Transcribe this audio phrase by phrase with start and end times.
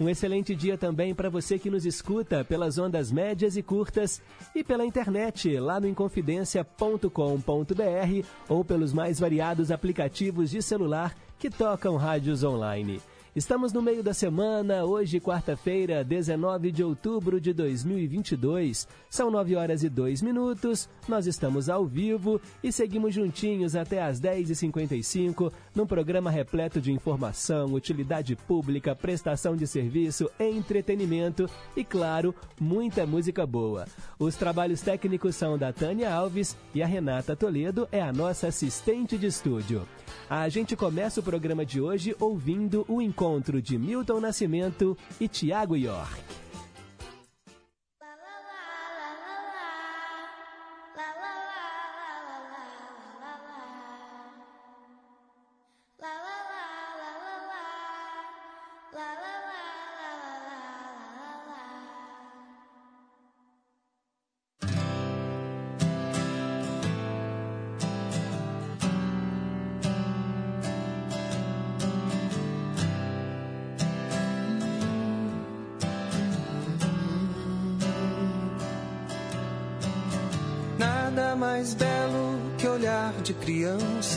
[0.00, 4.22] Um excelente dia também para você que nos escuta pelas ondas médias e curtas
[4.54, 11.96] e pela internet lá no inconfidencia.com.br ou pelos mais variados aplicativos de celular que tocam
[11.96, 13.00] rádios online.
[13.38, 18.88] Estamos no meio da semana, hoje, quarta-feira, 19 de outubro de 2022.
[19.08, 24.20] São 9 horas e 2 minutos, nós estamos ao vivo e seguimos juntinhos até às
[24.20, 33.06] 10h55 num programa repleto de informação, utilidade pública, prestação de serviço, entretenimento e, claro, muita
[33.06, 33.86] música boa.
[34.18, 39.16] Os trabalhos técnicos são da Tânia Alves e a Renata Toledo é a nossa assistente
[39.16, 39.86] de estúdio.
[40.28, 43.27] A gente começa o programa de hoje ouvindo o encontro
[43.62, 46.47] de Milton Nascimento e Tiago York.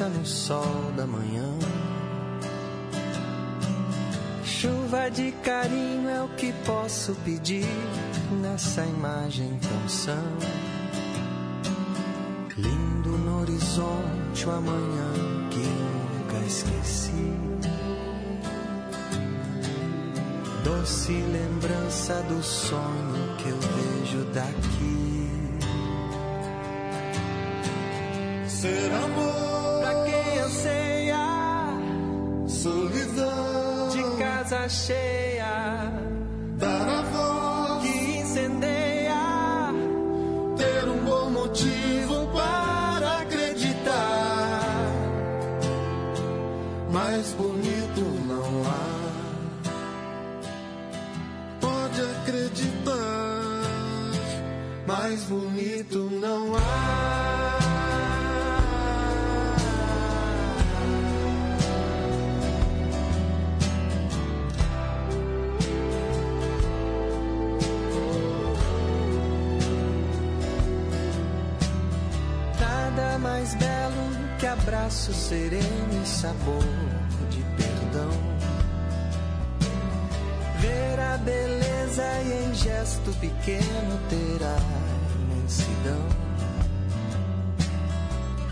[0.02, 1.48] Criança no sol da manhã.
[4.44, 7.68] Chuva de carinho é o que posso pedir
[8.42, 10.18] nessa imagem tão sã.
[12.58, 15.14] Lindo no horizonte o amanhã
[15.52, 17.34] que nunca esqueci.
[20.64, 25.02] Doce lembrança do sonho que eu vejo daqui.
[28.48, 28.92] Ser
[34.72, 35.92] cheia
[36.58, 39.74] dar a voz que incendeia.
[40.58, 44.62] ter um bom motivo para acreditar.
[46.90, 49.02] Mais bonito não há.
[51.60, 53.02] Pode acreditar.
[54.88, 55.51] Mais bonito
[74.72, 76.64] abraço sereno e sabor
[77.30, 78.10] de perdão
[80.60, 84.58] ver a beleza e em gesto pequeno ter a
[85.20, 86.08] imensidão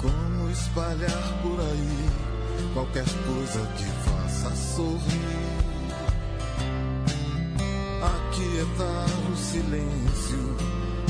[0.01, 2.09] Como espalhar por aí
[2.73, 4.99] qualquer coisa que faça sorrir.
[8.03, 10.57] Aquietar o silêncio,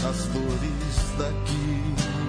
[0.07, 2.28] as dores daqui.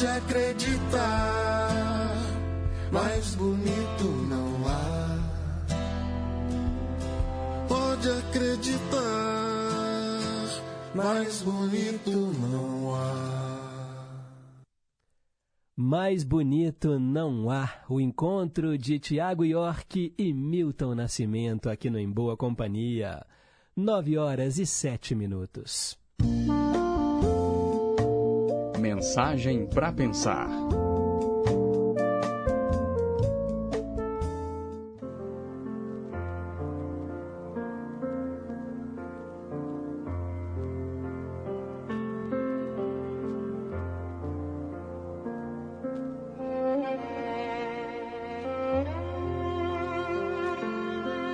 [0.00, 1.68] Pode acreditar.
[2.90, 5.18] Mais bonito não há.
[7.68, 8.96] Pode acreditar.
[10.94, 12.10] Mais bonito
[12.40, 14.62] não há.
[15.76, 22.10] Mais bonito não há o encontro de Tiago York e Milton Nascimento aqui no Em
[22.10, 23.22] Boa Companhia.
[23.76, 26.00] Nove horas e sete minutos.
[28.92, 30.48] Mensagem para pensar.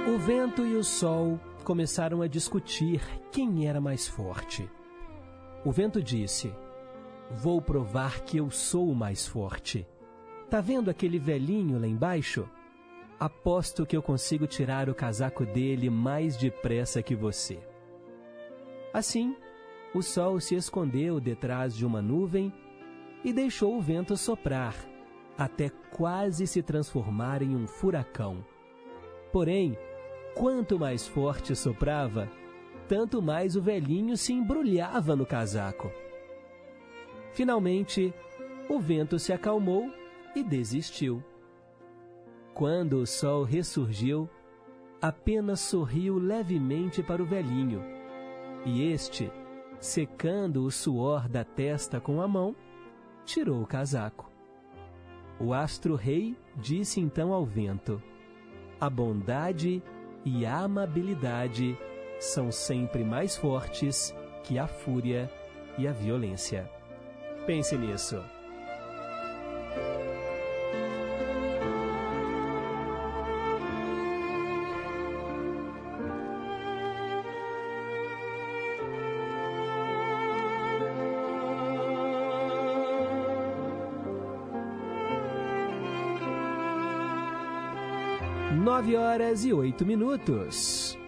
[0.07, 3.01] O vento e o sol começaram a discutir
[3.33, 4.71] quem era mais forte.
[5.65, 6.53] O vento disse:
[7.31, 9.87] Vou provar que eu sou o mais forte.
[10.49, 12.49] Tá vendo aquele velhinho lá embaixo?
[13.19, 17.59] Aposto que eu consigo tirar o casaco dele mais depressa que você.
[18.93, 19.35] Assim,
[19.93, 22.53] o sol se escondeu detrás de uma nuvem
[23.25, 24.77] e deixou o vento soprar,
[25.37, 28.45] até quase se transformar em um furacão.
[29.33, 29.77] Porém,
[30.35, 32.31] quanto mais forte soprava,
[32.87, 35.91] tanto mais o velhinho se embrulhava no casaco.
[37.37, 38.15] Finalmente,
[38.67, 39.93] o vento se acalmou
[40.35, 41.23] e desistiu.
[42.55, 44.27] Quando o sol ressurgiu,
[45.03, 47.85] apenas sorriu levemente para o velhinho,
[48.65, 49.31] e este,
[49.79, 52.57] secando o suor da testa com a mão,
[53.27, 54.33] tirou o casaco.
[55.39, 58.03] O astro-rei disse então ao vento:
[58.81, 59.83] A bondade
[60.25, 61.77] e a amabilidade
[62.19, 65.31] são sempre mais fortes que a fúria
[65.77, 66.75] e a violência.
[67.47, 68.21] Pense nisso.
[88.53, 90.99] Nove horas e oito minutos.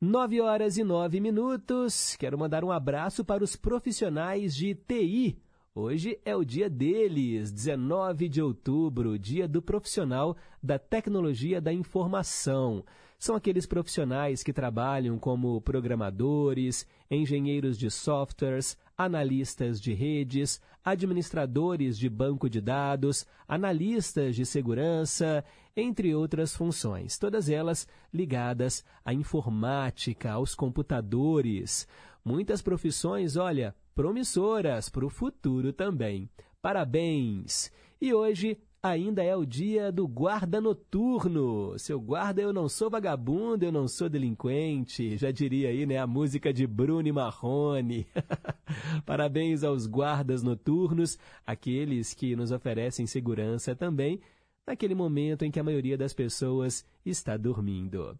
[0.00, 2.16] 9 horas e 9 minutos.
[2.16, 5.38] Quero mandar um abraço para os profissionais de TI.
[5.74, 12.84] Hoje é o dia deles, 19 de outubro, dia do profissional da tecnologia da informação.
[13.18, 22.08] São aqueles profissionais que trabalham como programadores, engenheiros de softwares, analistas de redes, administradores de
[22.08, 25.44] banco de dados, analistas de segurança,
[25.76, 31.86] entre outras funções, todas elas ligadas à informática, aos computadores.
[32.24, 36.28] Muitas profissões, olha, promissoras para o futuro também.
[36.60, 37.72] Parabéns!
[38.00, 41.78] E hoje ainda é o dia do guarda noturno.
[41.78, 45.16] Seu guarda, eu não sou vagabundo, eu não sou delinquente.
[45.16, 48.06] Já diria aí, né, a música de Bruno Marrone.
[49.06, 54.20] Parabéns aos guardas noturnos, aqueles que nos oferecem segurança também,
[54.66, 58.18] naquele momento em que a maioria das pessoas está dormindo.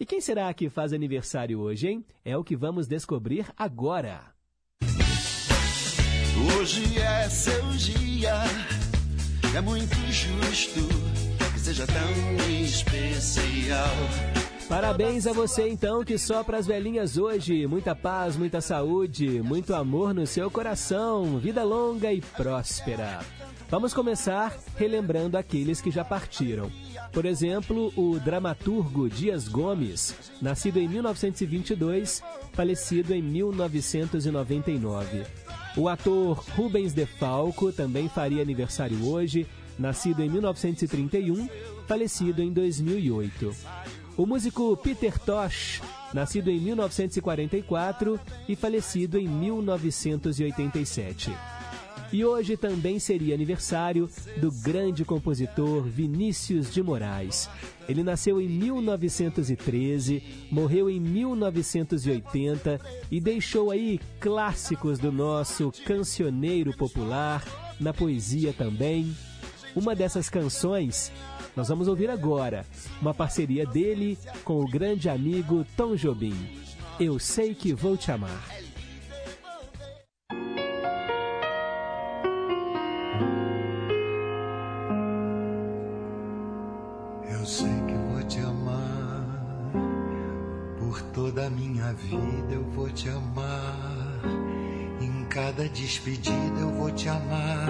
[0.00, 2.04] E quem será que faz aniversário hoje, hein?
[2.24, 4.32] É o que vamos descobrir agora.
[6.56, 8.77] Hoje é seu dia
[9.54, 10.80] é muito justo
[11.52, 13.88] que seja tão especial.
[14.68, 17.66] Parabéns a você então que sopra as velhinhas hoje.
[17.66, 23.20] Muita paz, muita saúde, muito amor no seu coração, vida longa e próspera.
[23.70, 26.70] Vamos começar relembrando aqueles que já partiram.
[27.12, 35.24] Por exemplo, o dramaturgo Dias Gomes, nascido em 1922, falecido em 1999.
[35.76, 39.46] O ator Rubens De Falco também faria aniversário hoje,
[39.78, 41.48] nascido em 1931,
[41.86, 43.54] falecido em 2008.
[44.16, 45.80] O músico Peter Tosh
[46.12, 51.32] nascido em 1944 e falecido em 1987.
[52.12, 57.48] E hoje também seria aniversário do grande compositor Vinícius de Moraes.
[57.88, 67.44] Ele nasceu em 1913, morreu em 1980 e deixou aí clássicos do nosso cancioneiro popular,
[67.78, 69.14] na poesia também.
[69.76, 71.12] Uma dessas canções
[71.58, 72.64] nós vamos ouvir agora,
[73.02, 76.34] uma parceria dele com o grande amigo Tom Jobim.
[77.00, 78.57] Eu sei que vou te amar.
[91.98, 94.20] Vida eu vou te amar,
[95.00, 97.68] em cada despedida eu vou te amar.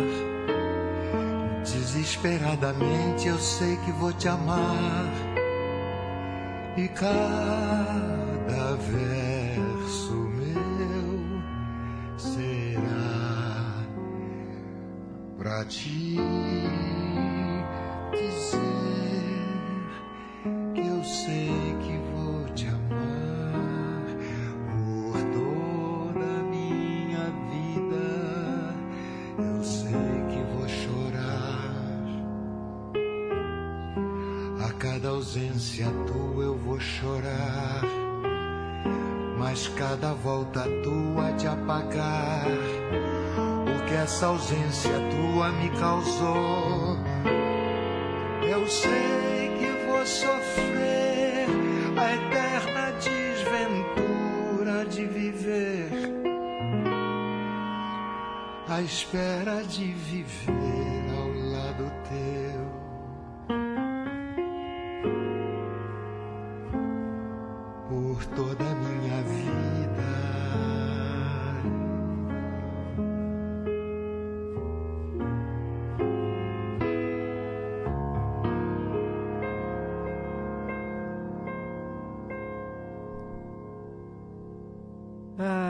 [1.62, 5.06] Desesperadamente eu sei que vou te amar,
[6.76, 7.16] e cada
[8.76, 11.42] verso meu
[12.16, 13.85] será
[15.38, 16.16] pra ti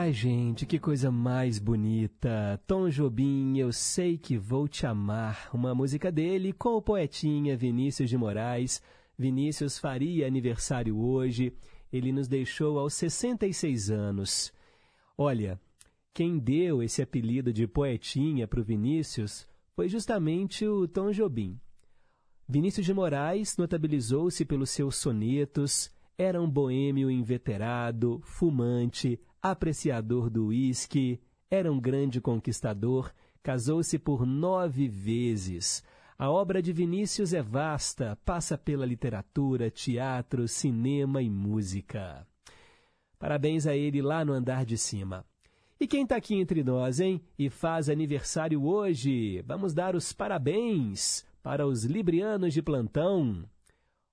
[0.09, 2.59] Ai, gente, que coisa mais bonita.
[2.65, 5.51] Tom Jobim, Eu Sei Que Vou Te Amar.
[5.53, 8.81] Uma música dele com o poetinha Vinícius de Moraes.
[9.15, 11.53] Vinícius faria aniversário hoje.
[11.93, 14.51] Ele nos deixou aos 66 anos.
[15.15, 15.61] Olha,
[16.11, 21.55] quem deu esse apelido de poetinha para o Vinícius foi justamente o Tom Jobim.
[22.47, 31.19] Vinícius de Moraes notabilizou-se pelos seus sonetos, era um boêmio inveterado, fumante, apreciador do uísque,
[31.49, 35.83] era um grande conquistador, casou-se por nove vezes.
[36.17, 42.27] A obra de Vinícius é vasta, passa pela literatura, teatro, cinema e música.
[43.17, 45.25] Parabéns a ele lá no andar de cima.
[45.79, 47.21] E quem está aqui entre nós, hein?
[47.37, 49.41] E faz aniversário hoje.
[49.47, 53.45] Vamos dar os parabéns para os librianos de plantão.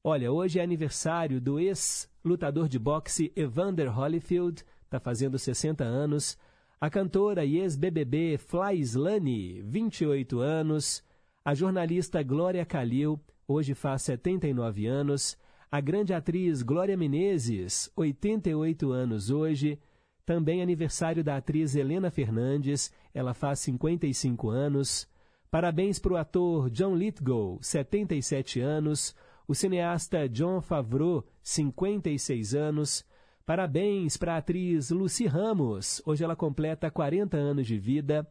[0.03, 6.39] Olha, hoje é aniversário do ex-lutador de boxe Evander Holyfield, está fazendo 60 anos.
[6.81, 11.05] A cantora e ex-BBB Fly Slane, 28 anos.
[11.45, 15.37] A jornalista Glória Calil, hoje faz 79 anos.
[15.71, 19.79] A grande atriz Glória Menezes, 88 anos hoje.
[20.25, 25.09] Também aniversário da atriz Helena Fernandes, ela faz 55 anos.
[25.51, 29.15] Parabéns para o ator John Lithgow, 77 anos.
[29.49, 33.05] O cineasta John Favreau, 56 anos.
[33.47, 38.29] Parabéns para a atriz Lucy Ramos, hoje ela completa 40 anos de vida.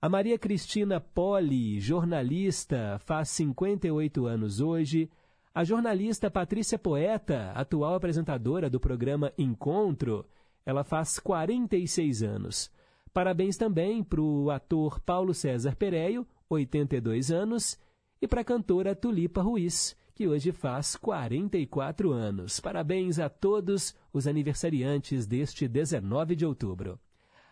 [0.00, 5.10] A Maria Cristina Poli, jornalista, faz 58 anos hoje.
[5.52, 10.24] A jornalista Patrícia Poeta, atual apresentadora do programa Encontro,
[10.64, 12.70] ela faz 46 anos.
[13.12, 17.76] Parabéns também para o ator Paulo César Pereio, 82 anos,
[18.22, 22.60] e para a cantora Tulipa Ruiz, que hoje faz 44 anos.
[22.60, 27.00] Parabéns a todos os aniversariantes deste 19 de outubro.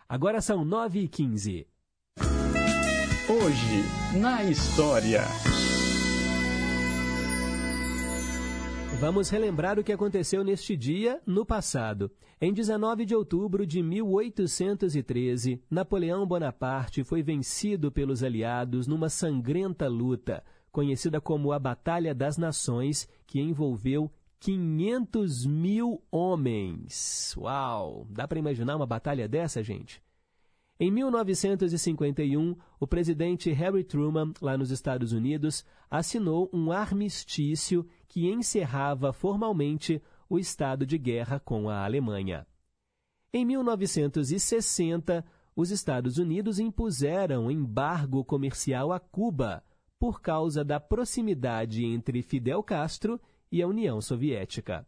[0.09, 1.67] Agora são 9 e 15
[3.31, 5.23] Hoje, na história.
[8.99, 12.11] Vamos relembrar o que aconteceu neste dia no passado.
[12.41, 20.43] Em 19 de outubro de 1813, Napoleão Bonaparte foi vencido pelos aliados numa sangrenta luta,
[20.73, 27.37] conhecida como a Batalha das Nações, que envolveu 500 mil homens.
[27.37, 28.07] Uau!
[28.09, 30.03] Dá para imaginar uma batalha dessa, gente?
[30.79, 39.13] Em 1951, o presidente Harry Truman, lá nos Estados Unidos, assinou um armistício que encerrava
[39.13, 42.47] formalmente o estado de guerra com a Alemanha.
[43.35, 45.23] Em 1960,
[45.55, 49.63] os Estados Unidos impuseram embargo comercial a Cuba
[49.99, 53.21] por causa da proximidade entre Fidel Castro
[53.51, 54.87] e a União Soviética.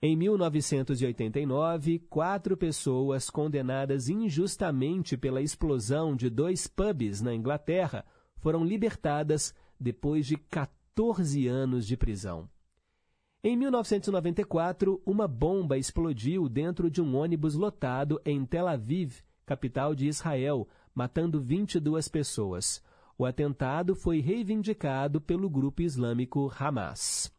[0.00, 8.04] Em 1989, quatro pessoas condenadas injustamente pela explosão de dois pubs na Inglaterra
[8.36, 12.48] foram libertadas depois de 14 anos de prisão.
[13.42, 20.06] Em 1994, uma bomba explodiu dentro de um ônibus lotado em Tel Aviv, capital de
[20.06, 22.82] Israel, matando 22 pessoas.
[23.16, 27.33] O atentado foi reivindicado pelo grupo islâmico Hamas.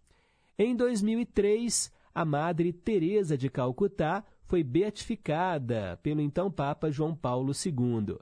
[0.58, 8.18] Em 2003, a Madre Teresa de Calcutá foi beatificada pelo então Papa João Paulo II.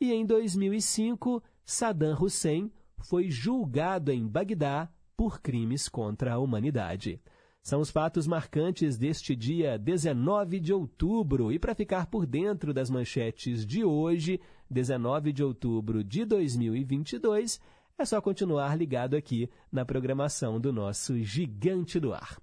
[0.00, 7.20] E em 2005, Saddam Hussein foi julgado em Bagdá por crimes contra a humanidade.
[7.62, 11.52] São os fatos marcantes deste dia 19 de outubro.
[11.52, 14.40] E para ficar por dentro das manchetes de hoje,
[14.70, 17.60] 19 de outubro de 2022,
[17.98, 22.38] é só continuar ligado aqui na programação do nosso Gigante do Ar.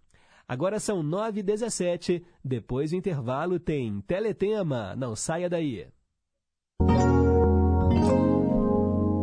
[0.48, 5.88] Agora são 9h17, depois do intervalo tem Teletema, não saia daí.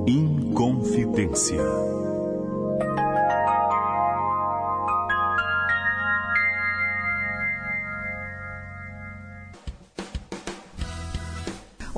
[0.08, 1.62] Inconfidência.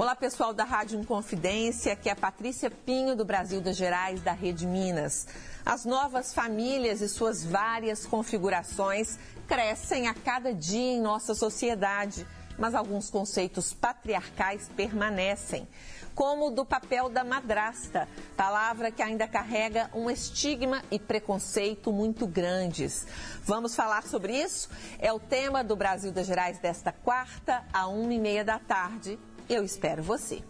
[0.02, 4.66] Olá, pessoal da Rádio Inconfidência, aqui é Patrícia Pinho, do Brasil das Gerais, da Rede
[4.66, 5.28] Minas.
[5.64, 9.16] As novas famílias e suas várias configurações
[9.46, 12.26] crescem a cada dia em nossa sociedade,
[12.58, 15.68] mas alguns conceitos patriarcais permanecem,
[16.16, 22.26] como o do papel da madrasta, palavra que ainda carrega um estigma e preconceito muito
[22.26, 23.06] grandes.
[23.44, 24.68] Vamos falar sobre isso?
[24.98, 29.16] É o tema do Brasil das Gerais desta quarta, a uma e meia da tarde
[29.54, 30.42] eu espero você.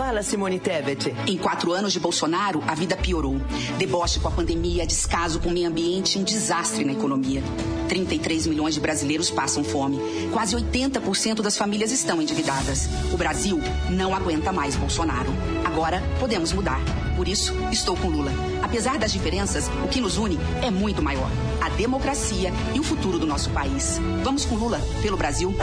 [0.00, 1.14] Fala, Simone Tebet.
[1.26, 3.36] Em quatro anos de Bolsonaro, a vida piorou.
[3.76, 7.42] Deboche com a pandemia, descaso com o meio ambiente e um desastre na economia.
[7.88, 9.98] 33 milhões de brasileiros passam fome.
[10.32, 12.88] Quase 80% das famílias estão endividadas.
[13.12, 15.30] O Brasil não aguenta mais Bolsonaro.
[15.66, 16.80] Agora podemos mudar.
[17.20, 18.32] Por isso, estou com Lula.
[18.62, 21.30] Apesar das diferenças, o que nos une é muito maior:
[21.60, 24.00] a democracia e o futuro do nosso país.
[24.24, 25.54] Vamos com Lula, pelo Brasil.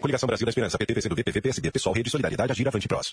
[0.00, 3.12] Coligação Brasil da Esperança, PT, PCdoB, PV, PSD, Pessoal, Rede Solidariedade, Agir, Avante Prós.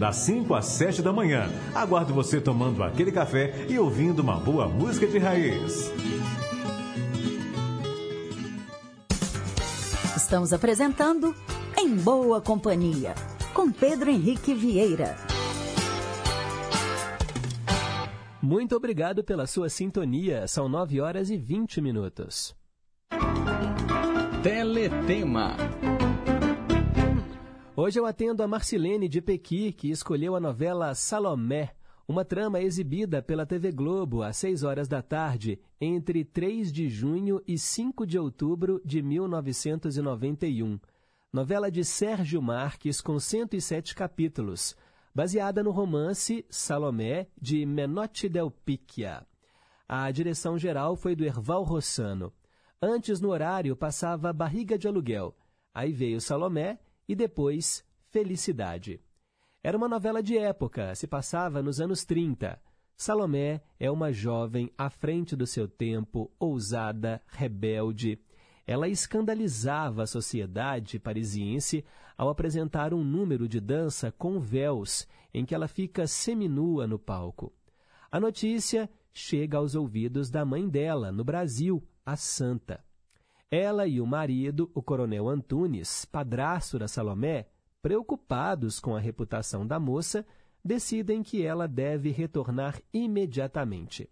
[0.00, 1.46] das 5 às 7 da manhã.
[1.74, 5.92] Aguardo você tomando aquele café e ouvindo uma boa música de raiz.
[10.16, 11.34] Estamos apresentando
[11.76, 13.14] Em Boa Companhia,
[13.52, 15.16] com Pedro Henrique Vieira.
[18.40, 20.48] Muito obrigado pela sua sintonia.
[20.48, 22.56] São 9 horas e 20 minutos.
[24.42, 25.56] Teletema.
[27.82, 31.74] Hoje eu atendo a Marcilene de Pequi, que escolheu a novela Salomé,
[32.06, 37.42] uma trama exibida pela TV Globo às 6 horas da tarde, entre 3 de junho
[37.48, 40.78] e 5 de outubro de 1991.
[41.32, 44.76] Novela de Sérgio Marques com 107 capítulos,
[45.14, 49.26] baseada no romance Salomé de Menotti del Picchia.
[49.88, 52.30] A direção geral foi do Erval Rossano.
[52.82, 55.34] Antes, no horário, passava Barriga de Aluguel.
[55.72, 56.78] Aí veio Salomé
[57.10, 59.00] e depois Felicidade.
[59.64, 62.56] Era uma novela de época, se passava nos anos 30.
[62.96, 68.16] Salomé é uma jovem à frente do seu tempo, ousada, rebelde.
[68.64, 71.84] ela escandalizava a sociedade parisiense
[72.16, 77.52] ao apresentar um número de dança com véus, em que ela fica seminua no palco.
[78.08, 82.84] A notícia chega aos ouvidos da mãe dela, no Brasil, a Santa.
[83.50, 87.48] Ela e o marido, o coronel Antunes, padrasto da Salomé,
[87.82, 90.24] preocupados com a reputação da moça,
[90.64, 94.08] decidem que ela deve retornar imediatamente.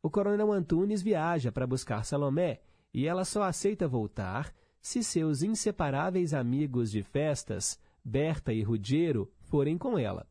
[0.00, 2.60] O coronel Antunes viaja para buscar Salomé
[2.94, 9.76] e ela só aceita voltar se seus inseparáveis amigos de festas, Berta e Ruggiero, forem
[9.76, 10.26] com ela.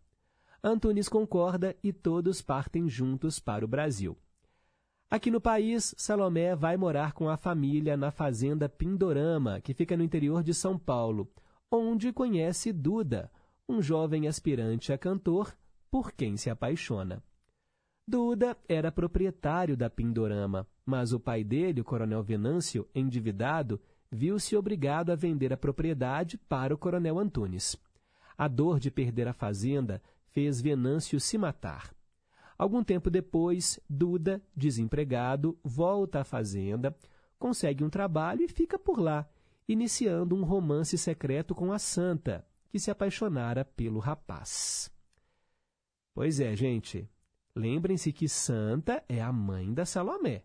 [0.63, 4.17] Antunes concorda e todos partem juntos para o Brasil.
[5.11, 10.03] Aqui no país, Salomé vai morar com a família na fazenda Pindorama, que fica no
[10.03, 11.27] interior de São Paulo,
[11.71, 13.31] onde conhece Duda,
[13.67, 15.51] um jovem aspirante a cantor
[15.89, 17.23] por quem se apaixona.
[18.07, 25.11] Duda era proprietário da Pindorama, mas o pai dele, o coronel Venâncio, endividado, viu-se obrigado
[25.11, 27.75] a vender a propriedade para o coronel Antunes.
[28.37, 31.98] A dor de perder a fazenda fez Venâncio se matar.
[32.59, 36.93] Algum tempo depois, Duda, desempregado, volta à fazenda,
[37.39, 39.25] consegue um trabalho e fica por lá,
[39.65, 44.91] iniciando um romance secreto com a santa, que se apaixonara pelo rapaz.
[46.13, 47.09] Pois é, gente,
[47.55, 50.43] lembrem-se que Santa é a mãe da Salomé.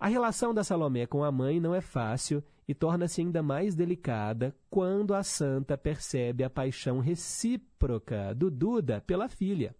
[0.00, 4.56] A relação da Salomé com a mãe não é fácil e torna-se ainda mais delicada
[4.70, 9.76] quando a santa percebe a paixão recíproca do Duda pela filha.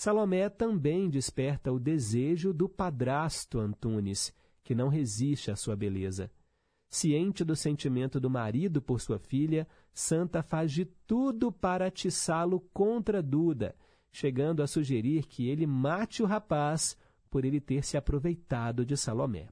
[0.00, 4.34] Salomé também desperta o desejo do padrasto Antunes,
[4.64, 6.30] que não resiste à sua beleza.
[6.88, 13.22] Ciente do sentimento do marido por sua filha, Santa faz de tudo para atiçá-lo contra
[13.22, 13.76] Duda,
[14.10, 16.96] chegando a sugerir que ele mate o rapaz
[17.30, 19.48] por ele ter se aproveitado de Salomé.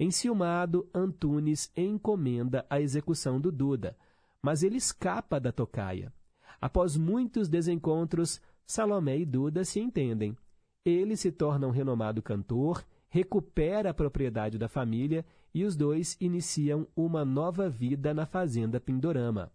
[0.00, 3.98] Enciumado, Antunes encomenda a execução do Duda,
[4.40, 6.10] mas ele escapa da tocaia.
[6.58, 10.36] Após muitos desencontros, Salomé e Duda se entendem.
[10.84, 15.24] Ele se torna um renomado cantor, recupera a propriedade da família
[15.54, 19.52] e os dois iniciam uma nova vida na fazenda Pindorama.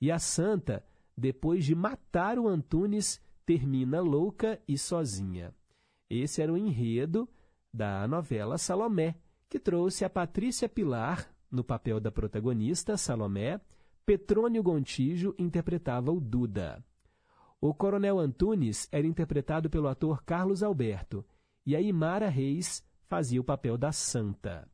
[0.00, 0.84] E a santa,
[1.16, 5.54] depois de matar o Antunes, termina louca e sozinha.
[6.10, 7.28] Esse era o enredo
[7.72, 9.16] da novela Salomé,
[9.48, 13.60] que trouxe a Patrícia Pilar no papel da protagonista, Salomé.
[14.04, 16.82] Petrônio Gontijo interpretava o Duda.
[17.60, 21.24] O Coronel Antunes era interpretado pelo ator Carlos Alberto
[21.66, 24.68] e a Imara Reis fazia o papel da Santa.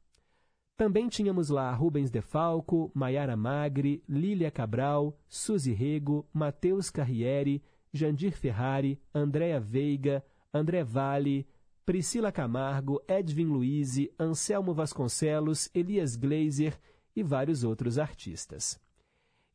[0.76, 9.00] Também tínhamos lá Rubens Defalco, Maiara Magri, Lília Cabral, Suzy Rego, Matheus Carriere, Jandir Ferrari,
[9.14, 11.46] Andréa Veiga, André Vale,
[11.86, 16.78] Priscila Camargo, Edwin Luiz, Anselmo Vasconcelos, Elias Glazer
[17.14, 18.80] e vários outros artistas.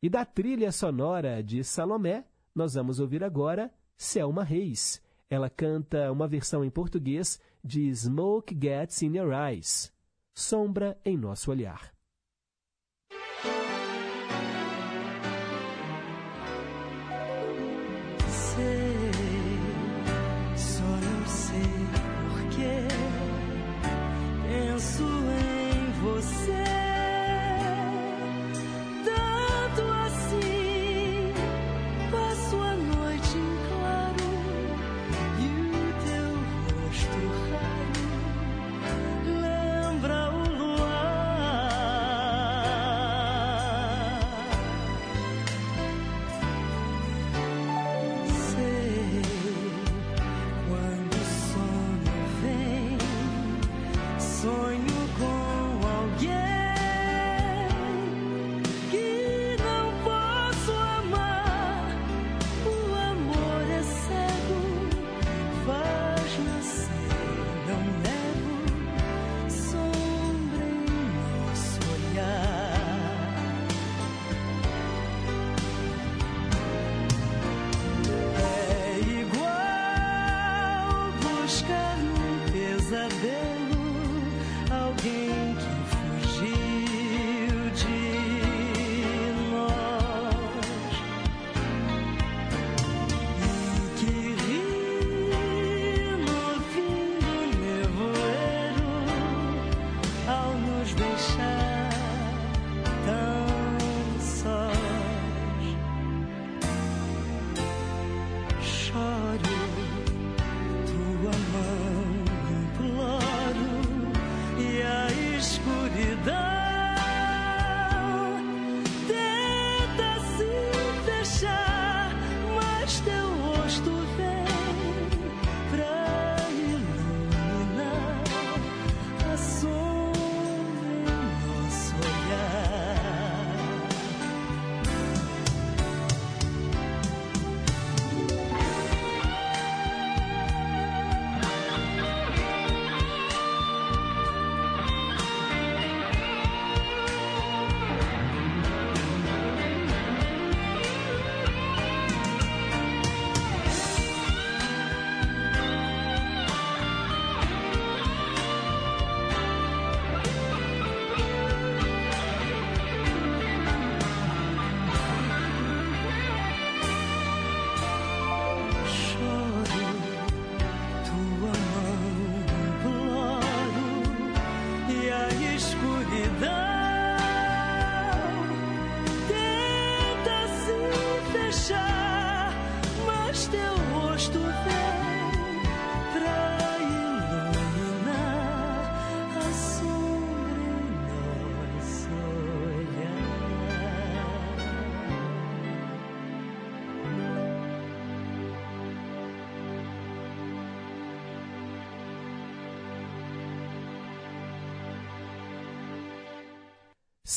[0.02, 5.02] E da trilha sonora de Salomé, nós vamos ouvir agora Selma Reis.
[5.28, 9.92] Ela canta uma versão em português de Smoke Gets in Your Eyes,
[10.34, 11.92] Sombra em Nosso Olhar.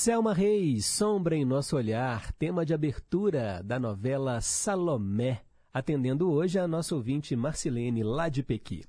[0.03, 6.67] Selma Reis, Sombra em Nosso Olhar, tema de abertura da novela Salomé, atendendo hoje a
[6.67, 8.83] nossa ouvinte Marcilene, lá de Pequi.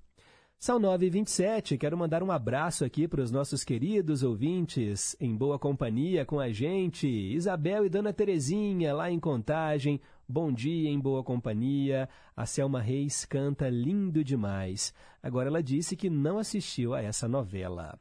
[0.59, 6.27] São 9h27, quero mandar um abraço aqui para os nossos queridos ouvintes, em boa companhia
[6.27, 12.09] com a gente, Isabel e Dona Terezinha, lá em Contagem, bom dia em boa companhia,
[12.37, 14.93] a Selma Reis canta lindo demais.
[15.23, 17.97] Agora ela disse que não assistiu a essa novela.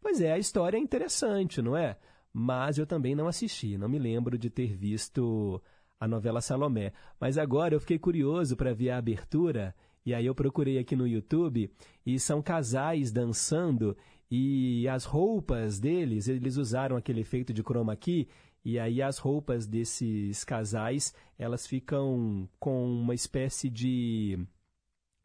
[0.00, 1.96] Pois é, a história é interessante, não é?
[2.32, 5.62] Mas eu também não assisti, não me lembro de ter visto
[6.00, 6.92] a novela Salomé.
[7.20, 11.06] Mas agora eu fiquei curioso para ver a abertura, e aí eu procurei aqui no
[11.06, 11.70] YouTube,
[12.04, 13.96] e são casais dançando,
[14.30, 18.28] e as roupas deles, eles usaram aquele efeito de chroma key,
[18.64, 24.38] e aí as roupas desses casais, elas ficam com uma espécie de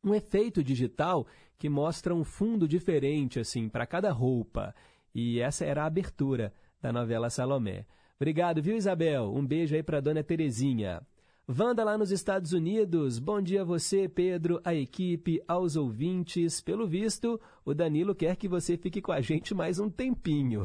[0.03, 1.25] um efeito digital
[1.57, 4.75] que mostra um fundo diferente assim para cada roupa.
[5.13, 6.53] E essa era a abertura
[6.87, 7.85] da novela Salomé.
[8.15, 9.33] Obrigado, viu, Isabel?
[9.35, 11.01] Um beijo aí para dona Terezinha.
[11.49, 16.61] Wanda lá nos Estados Unidos, bom dia a você, Pedro, a equipe, aos ouvintes.
[16.61, 20.63] Pelo visto, o Danilo quer que você fique com a gente mais um tempinho.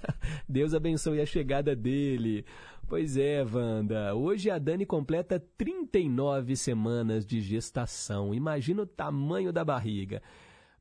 [0.48, 2.44] Deus abençoe a chegada dele.
[2.86, 8.34] Pois é, Wanda, hoje a Dani completa 39 semanas de gestação.
[8.34, 10.22] Imagina o tamanho da barriga.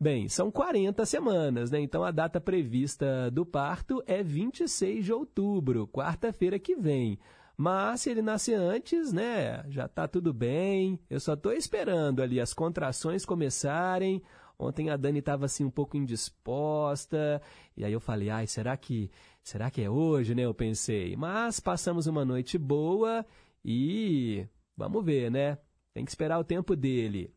[0.04, 1.80] Bem, são 40 semanas, né?
[1.80, 7.18] Então a data prevista do parto é 26 de outubro, quarta-feira que vem.
[7.56, 11.00] Mas se ele nascer antes, né, já tá tudo bem.
[11.10, 14.22] Eu só estou esperando ali as contrações começarem.
[14.60, 17.42] Ontem a Dani estava assim um pouco indisposta,
[17.78, 19.10] e aí eu falei: "Ai, será que
[19.42, 21.16] será que é hoje, né?" Eu pensei.
[21.16, 23.26] Mas passamos uma noite boa
[23.64, 25.58] e vamos ver, né?
[25.94, 27.34] Tem que esperar o tempo dele.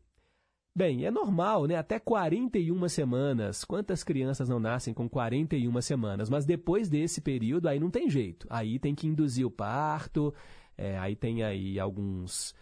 [0.77, 1.75] Bem, é normal, né?
[1.75, 3.65] Até 41 semanas.
[3.65, 6.29] Quantas crianças não nascem com 41 semanas?
[6.29, 8.45] Mas depois desse período, aí não tem jeito.
[8.47, 10.31] Aí tem que induzir o parto,
[10.77, 12.53] é, aí tem aí alguns...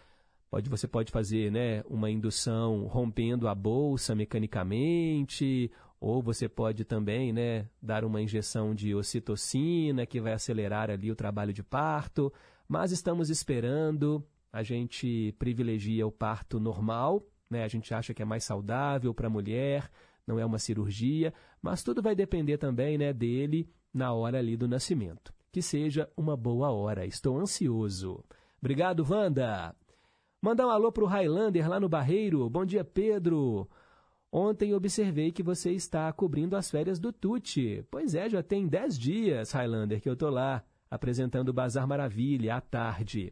[0.50, 7.34] Pode, você pode fazer né, uma indução rompendo a bolsa mecanicamente, ou você pode também
[7.34, 12.32] né, dar uma injeção de ocitocina que vai acelerar ali o trabalho de parto.
[12.66, 17.64] Mas estamos esperando, a gente privilegia o parto normal, né?
[17.64, 19.90] A gente acha que é mais saudável para a mulher,
[20.26, 24.68] não é uma cirurgia, mas tudo vai depender também né, dele na hora ali do
[24.68, 25.34] nascimento.
[25.52, 27.06] Que seja uma boa hora.
[27.06, 28.24] Estou ansioso.
[28.60, 29.76] Obrigado, Wanda.
[30.42, 32.50] Mandar um alô para o Highlander lá no Barreiro.
[32.50, 33.70] Bom dia, Pedro.
[34.32, 37.86] Ontem observei que você está cobrindo as férias do Tuti.
[37.90, 42.56] Pois é, já tem 10 dias, Highlander, que eu estou lá, apresentando o Bazar Maravilha
[42.56, 43.32] à tarde.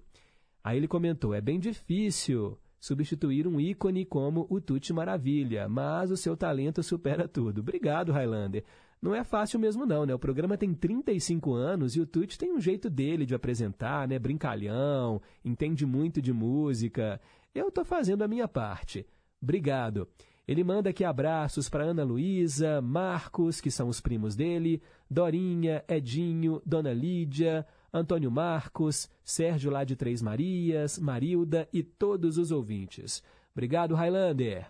[0.64, 6.18] Aí ele comentou, é bem difícil substituir um ícone como o Tuti Maravilha, mas o
[6.18, 7.62] seu talento supera tudo.
[7.62, 8.66] Obrigado, Highlander.
[9.02, 10.14] Não é fácil mesmo não, né?
[10.14, 14.20] O programa tem 35 anos e o Tuti tem um jeito dele de apresentar, né?
[14.20, 17.22] Brincalhão, entende muito de música.
[17.56, 19.08] Eu estou fazendo a minha parte.
[19.42, 20.06] Obrigado.
[20.46, 26.62] Ele manda aqui abraços para Ana Luísa, Marcos, que são os primos dele, Dorinha, Edinho,
[26.66, 33.22] Dona Lídia, Antônio Marcos, Sérgio lá de Três Marias, Marilda e todos os ouvintes.
[33.54, 34.68] Obrigado, Highlander.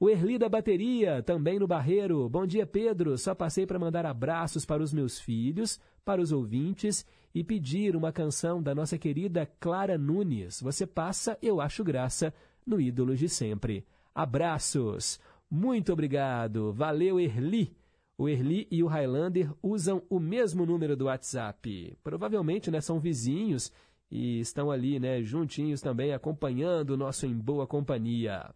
[0.00, 2.28] O Erli da Bateria, também no Barreiro.
[2.28, 3.16] Bom dia, Pedro.
[3.18, 8.12] Só passei para mandar abraços para os meus filhos, para os ouvintes e pedir uma
[8.12, 10.60] canção da nossa querida Clara Nunes.
[10.60, 12.32] Você passa, eu acho graça,
[12.66, 13.86] no Ídolos de Sempre.
[14.14, 15.20] Abraços.
[15.50, 16.72] Muito obrigado.
[16.72, 17.76] Valeu, Erli.
[18.16, 21.98] O Erli e o Highlander usam o mesmo número do WhatsApp.
[22.02, 23.72] Provavelmente né, são vizinhos
[24.08, 28.54] e estão ali né, juntinhos também acompanhando o nosso Em Boa Companhia.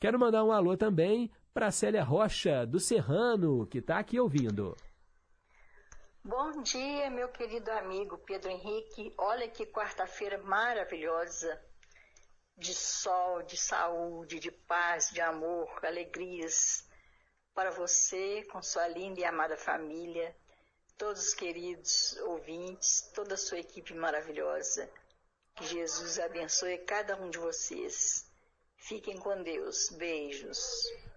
[0.00, 4.76] Quero mandar um alô também para Célia Rocha, do Serrano, que está aqui ouvindo.
[6.24, 9.14] Bom dia, meu querido amigo Pedro Henrique.
[9.16, 11.60] Olha que quarta-feira maravilhosa
[12.56, 16.87] de sol, de saúde, de paz, de amor, alegrias
[17.58, 20.32] para você, com sua linda e amada família,
[20.96, 24.88] todos os queridos ouvintes, toda a sua equipe maravilhosa.
[25.56, 28.30] Que Jesus abençoe cada um de vocês.
[28.76, 29.90] Fiquem com Deus.
[29.98, 30.60] Beijos.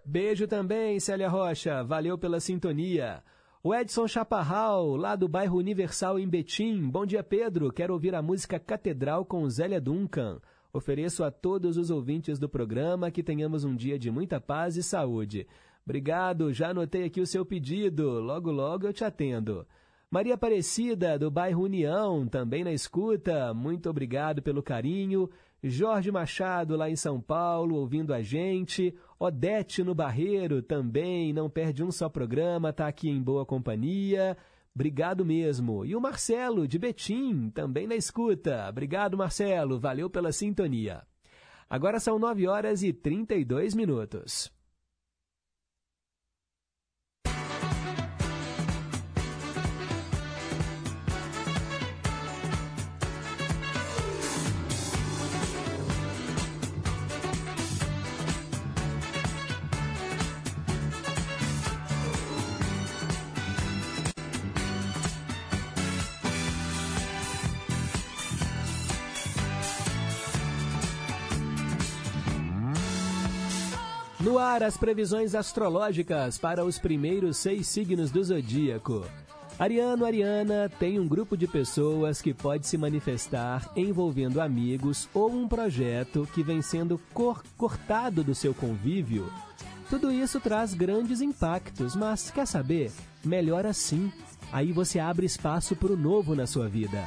[0.03, 1.83] Beijo também, Célia Rocha.
[1.83, 3.23] Valeu pela sintonia.
[3.61, 6.89] O Edson Chaparral, lá do bairro Universal em Betim.
[6.89, 7.71] Bom dia, Pedro.
[7.71, 10.41] Quero ouvir a música Catedral com Zélia Duncan.
[10.73, 14.81] Ofereço a todos os ouvintes do programa que tenhamos um dia de muita paz e
[14.81, 15.45] saúde.
[15.91, 18.21] Obrigado, já anotei aqui o seu pedido.
[18.21, 19.67] Logo, logo eu te atendo.
[20.09, 23.53] Maria Aparecida, do bairro União, também na escuta.
[23.53, 25.29] Muito obrigado pelo carinho.
[25.61, 28.95] Jorge Machado, lá em São Paulo, ouvindo a gente.
[29.19, 34.37] Odete no Barreiro, também, não perde um só programa, está aqui em boa companhia.
[34.73, 35.83] Obrigado mesmo.
[35.83, 38.65] E o Marcelo, de Betim, também na escuta.
[38.69, 39.77] Obrigado, Marcelo.
[39.77, 41.01] Valeu pela sintonia.
[41.69, 44.60] Agora são 9 horas e 32 minutos.
[74.31, 79.05] No ar, as previsões astrológicas para os primeiros seis signos do zodíaco.
[79.59, 85.49] Ariano, Ariana tem um grupo de pessoas que pode se manifestar envolvendo amigos ou um
[85.49, 89.29] projeto que vem sendo cor cortado do seu convívio.
[89.89, 92.89] Tudo isso traz grandes impactos, mas quer saber?
[93.25, 94.09] Melhor assim.
[94.49, 97.05] Aí você abre espaço para o novo na sua vida.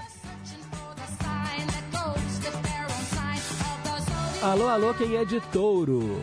[4.43, 6.23] Alô, alô, quem é de touro?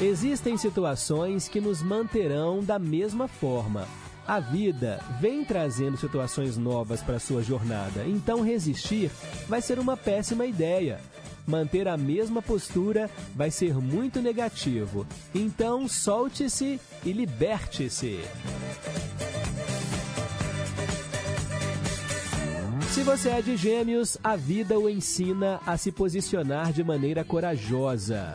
[0.00, 3.88] Existem situações que nos manterão da mesma forma.
[4.26, 9.10] A vida vem trazendo situações novas para sua jornada, então resistir
[9.48, 11.00] vai ser uma péssima ideia.
[11.46, 15.06] Manter a mesma postura vai ser muito negativo.
[15.34, 18.20] Então solte-se e liberte-se.
[22.92, 28.34] Se você é de gêmeos, a vida o ensina a se posicionar de maneira corajosa.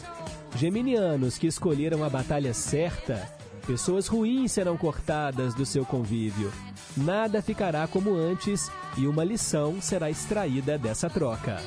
[0.55, 3.27] Geminianos que escolheram a batalha certa,
[3.65, 6.51] pessoas ruins serão cortadas do seu convívio.
[6.95, 11.57] Nada ficará como antes e uma lição será extraída dessa troca.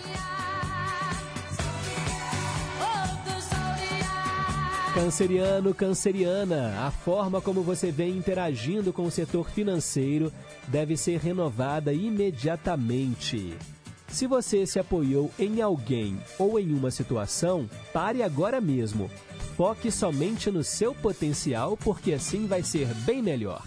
[4.95, 10.33] Canceriano, canceriana, a forma como você vem interagindo com o setor financeiro
[10.69, 13.57] deve ser renovada imediatamente.
[14.15, 19.11] Se você se apoiou em alguém ou em uma situação, pare agora mesmo.
[19.57, 23.61] Foque somente no seu potencial, porque assim vai ser bem melhor.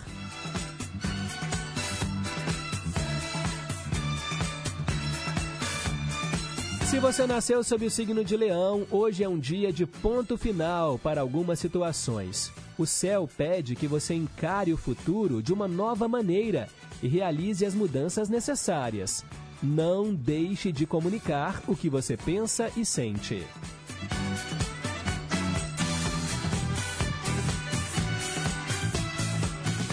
[6.86, 10.98] Se você nasceu sob o signo de Leão, hoje é um dia de ponto final
[10.98, 12.54] para algumas situações.
[12.78, 16.70] O céu pede que você encare o futuro de uma nova maneira
[17.04, 19.26] e realize as mudanças necessárias.
[19.62, 23.44] Não deixe de comunicar o que você pensa e sente.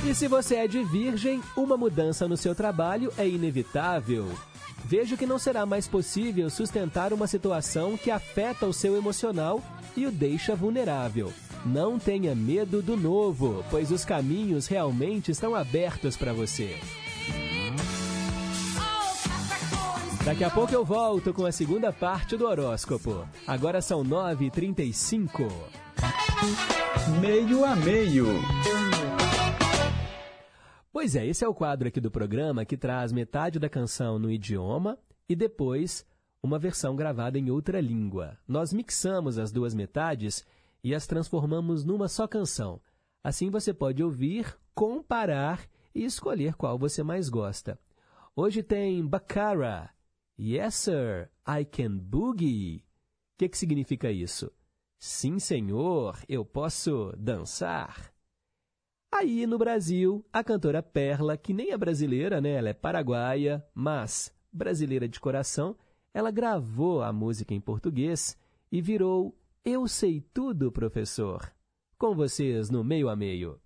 [0.07, 4.29] E se você é de virgem, uma mudança no seu trabalho é inevitável.
[4.85, 9.63] Vejo que não será mais possível sustentar uma situação que afeta o seu emocional
[9.97, 11.33] e o deixa vulnerável.
[11.65, 16.79] Não tenha medo do novo, pois os caminhos realmente estão abertos para você.
[20.25, 23.29] Daqui a pouco eu volto com a segunda parte do horóscopo.
[23.47, 25.51] Agora são 9h35.
[27.21, 28.25] Meio a meio.
[30.91, 34.31] Pois é, esse é o quadro aqui do programa que traz metade da canção no
[34.31, 34.97] idioma
[35.29, 36.07] e depois
[36.43, 38.39] uma versão gravada em outra língua.
[38.49, 40.43] Nós mixamos as duas metades
[40.83, 42.81] e as transformamos numa só canção.
[43.23, 47.79] Assim você pode ouvir, comparar e escolher qual você mais gosta.
[48.35, 49.94] Hoje tem Baccara,
[50.39, 52.79] Yes, sir, I can boogie.
[52.79, 54.51] O que, que significa isso?
[54.99, 58.13] Sim, senhor, eu posso dançar.
[59.13, 62.51] Aí no Brasil, a cantora Perla, que nem é brasileira, né?
[62.55, 65.77] Ela é paraguaia, mas brasileira de coração,
[66.13, 68.37] ela gravou a música em português
[68.73, 71.53] e virou Eu Sei Tudo, Professor.
[71.97, 73.61] Com vocês no meio a meio.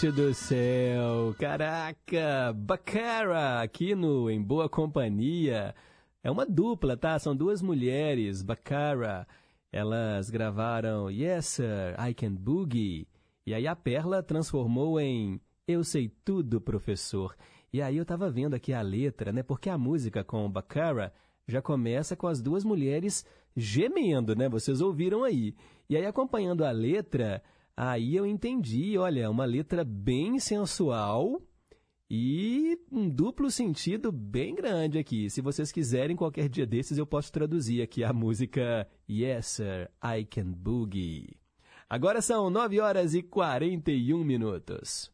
[0.00, 5.74] Gente do céu, caraca, Bacara aqui no Em Boa Companhia.
[6.22, 7.18] É uma dupla, tá?
[7.18, 9.28] São duas mulheres, Bacara.
[9.70, 13.06] Elas gravaram Yes Sir, I Can Boogie.
[13.44, 15.38] E aí a Perla transformou em
[15.68, 17.36] Eu Sei Tudo, Professor.
[17.70, 19.42] E aí eu tava vendo aqui a letra, né?
[19.42, 21.12] Porque a música com Bacara
[21.46, 24.48] já começa com as duas mulheres gemendo, né?
[24.48, 25.54] Vocês ouviram aí.
[25.90, 27.42] E aí acompanhando a letra,
[27.82, 31.40] aí eu entendi, olha, uma letra bem sensual
[32.10, 35.30] e um duplo sentido bem grande aqui.
[35.30, 40.26] Se vocês quiserem, qualquer dia desses eu posso traduzir aqui a música Yes Sir, I
[40.26, 41.38] Can Boogie.
[41.88, 45.10] Agora são 9 horas e 41 minutos.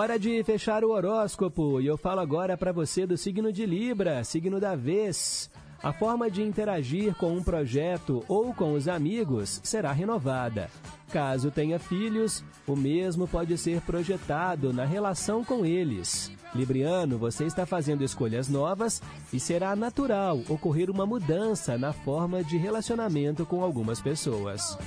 [0.00, 4.24] Hora de fechar o horóscopo e eu falo agora para você do signo de Libra,
[4.24, 5.50] signo da vez.
[5.82, 10.70] A forma de interagir com um projeto ou com os amigos será renovada.
[11.12, 16.32] Caso tenha filhos, o mesmo pode ser projetado na relação com eles.
[16.54, 22.56] Libriano, você está fazendo escolhas novas e será natural ocorrer uma mudança na forma de
[22.56, 24.78] relacionamento com algumas pessoas.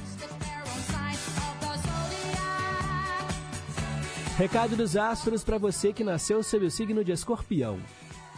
[4.37, 7.79] Recado dos astros para você que nasceu sob o signo de escorpião.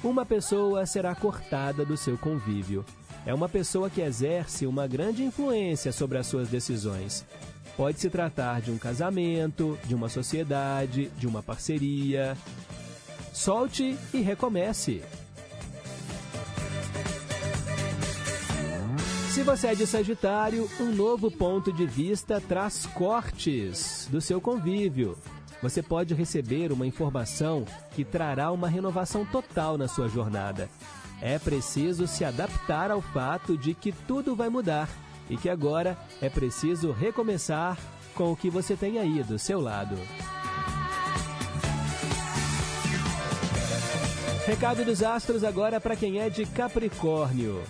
[0.03, 2.83] Uma pessoa será cortada do seu convívio.
[3.25, 7.25] é uma pessoa que exerce uma grande influência sobre as suas decisões.
[7.77, 12.37] Pode se tratar de um casamento, de uma sociedade, de uma parceria.
[13.33, 15.01] Solte e recomece.
[19.31, 25.17] Se você é de Sagitário, um novo ponto de vista traz cortes do seu convívio.
[25.65, 30.69] Você pode receber uma informação que trará uma renovação total na sua jornada.
[31.19, 34.87] É preciso se adaptar ao fato de que tudo vai mudar
[35.27, 37.79] e que agora é preciso recomeçar
[38.13, 39.97] com o que você tem aí do seu lado.
[44.45, 47.63] Recado dos astros agora para quem é de Capricórnio.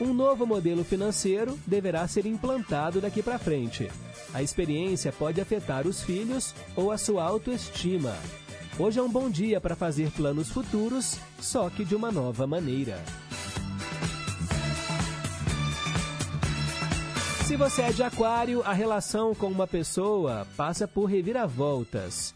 [0.00, 3.88] Um novo modelo financeiro deverá ser implantado daqui para frente.
[4.32, 8.12] A experiência pode afetar os filhos ou a sua autoestima.
[8.76, 13.00] Hoje é um bom dia para fazer planos futuros, só que de uma nova maneira.
[17.46, 22.34] Se você é de Aquário, a relação com uma pessoa passa por reviravoltas.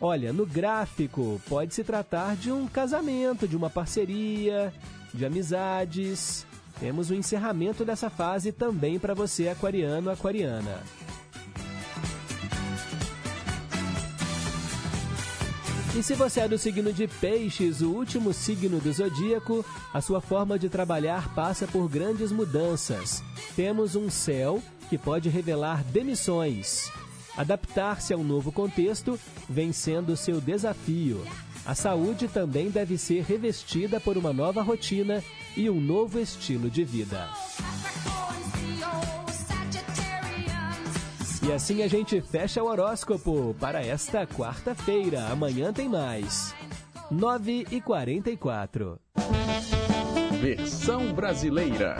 [0.00, 4.72] Olha, no gráfico pode se tratar de um casamento, de uma parceria,
[5.12, 6.46] de amizades.
[6.80, 10.82] Temos o encerramento dessa fase também para você, aquariano, aquariana.
[15.94, 19.62] E se você é do signo de Peixes, o último signo do zodíaco,
[19.92, 23.22] a sua forma de trabalhar passa por grandes mudanças.
[23.54, 26.90] Temos um céu que pode revelar demissões.
[27.36, 29.18] Adaptar-se ao novo contexto
[29.48, 31.20] vem sendo seu desafio.
[31.64, 35.22] A saúde também deve ser revestida por uma nova rotina
[35.56, 37.28] e um novo estilo de vida.
[41.42, 45.26] E assim a gente fecha o horóscopo para esta quarta-feira.
[45.28, 46.54] Amanhã tem mais.
[47.10, 48.98] 9 e 44.
[50.40, 51.96] Versão brasileira.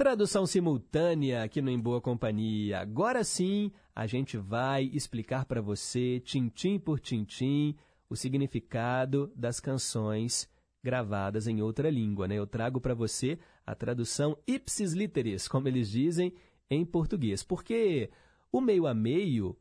[0.00, 2.80] Tradução simultânea aqui no Em Boa Companhia.
[2.80, 7.76] Agora sim, a gente vai explicar para você, tintim por tintim,
[8.08, 10.48] o significado das canções
[10.82, 12.26] gravadas em outra língua.
[12.26, 12.36] Né?
[12.36, 16.32] Eu trago para você a tradução ipsis literis, como eles dizem,
[16.70, 17.42] em português.
[17.42, 18.08] Porque
[18.50, 19.54] o meio a meio,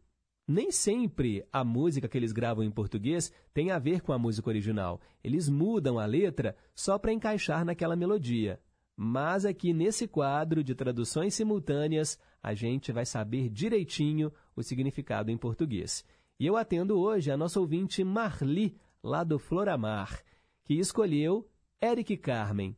[0.48, 4.48] nem sempre a música que eles gravam em português tem a ver com a música
[4.48, 5.02] original.
[5.22, 8.58] Eles mudam a letra só para encaixar naquela melodia.
[9.02, 15.38] Mas aqui nesse quadro de traduções simultâneas, a gente vai saber direitinho o significado em
[15.38, 16.04] português.
[16.38, 20.22] E eu atendo hoje a nossa ouvinte Marli, lá do Floramar,
[20.66, 21.50] que escolheu
[21.82, 22.76] Eric Carmen.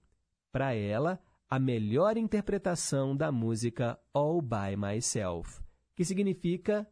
[0.52, 1.20] Para ela,
[1.50, 5.60] a melhor interpretação da música All By Myself,
[5.96, 6.88] que significa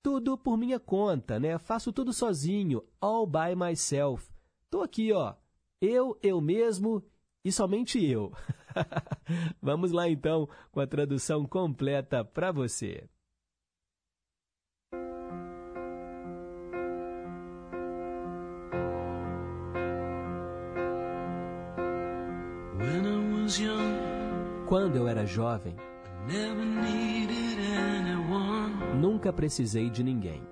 [0.00, 1.58] tudo por minha conta, né?
[1.58, 4.32] Faço tudo sozinho, all by myself.
[4.70, 5.34] Tô aqui, ó,
[5.80, 7.04] eu, eu mesmo
[7.46, 8.32] e somente eu.
[9.62, 13.08] Vamos lá então com a tradução completa para você.
[22.78, 25.76] When I was young, Quando eu era jovem,
[29.00, 30.42] nunca precisei de ninguém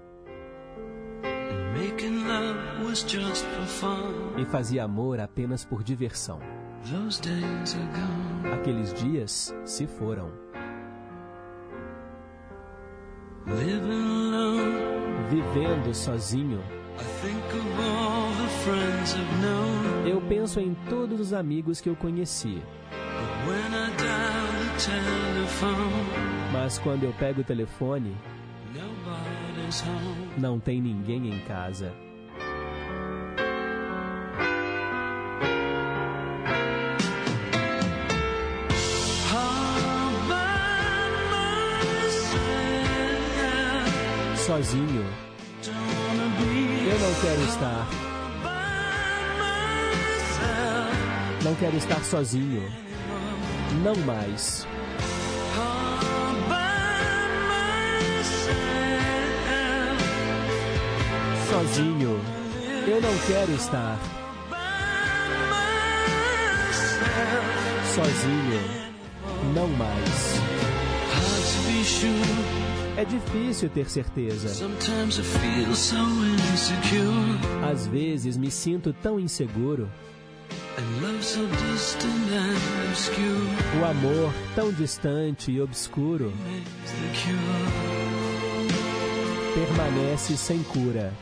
[1.24, 4.38] And making love was just for fun.
[4.40, 6.38] e fazia amor apenas por diversão.
[6.90, 8.52] Those days are gone.
[8.52, 10.30] Aqueles dias se foram.
[15.30, 16.60] Vivendo sozinho,
[16.98, 20.06] I think of all the friends I've known.
[20.06, 22.62] eu penso em todos os amigos que eu conheci.
[26.52, 28.14] Mas quando eu pego o telefone,
[30.36, 31.92] não tem ninguém em casa.
[44.54, 45.04] Sozinho,
[45.66, 47.88] eu não quero estar.
[51.42, 52.62] Não quero estar sozinho.
[53.82, 54.64] Não mais.
[61.50, 62.20] Sozinho,
[62.86, 63.98] eu não quero estar.
[67.92, 68.60] Sozinho,
[69.52, 70.34] não mais.
[72.96, 74.48] É difícil ter certeza.
[74.48, 75.96] Sometimes I feel so
[76.52, 77.70] insecure.
[77.70, 79.90] Às vezes me sinto tão inseguro.
[83.80, 86.32] O amor tão distante e obscuro
[89.54, 91.12] permanece sem cura.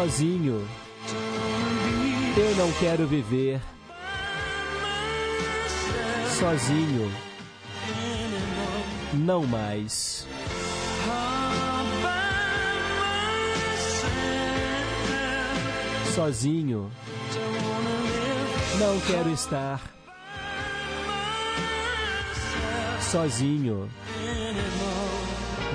[0.00, 0.66] Sozinho.
[2.34, 3.60] Eu não quero viver
[6.38, 7.12] sozinho.
[9.12, 10.26] Não mais.
[16.14, 16.90] Sozinho.
[18.78, 19.82] Não quero estar
[23.02, 23.90] sozinho.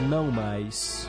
[0.09, 1.04] Não mais.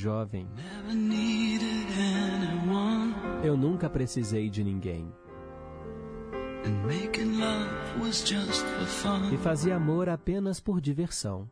[0.00, 0.48] Jovem,
[3.44, 5.12] eu nunca precisei de ninguém.
[9.32, 11.48] E fazia amor apenas por diversão.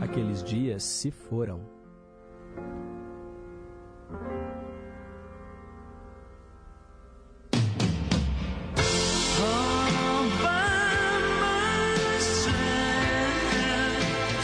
[0.00, 1.60] Aqueles dias se foram.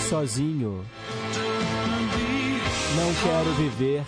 [0.09, 0.85] Sozinho,
[2.97, 4.05] não quero viver.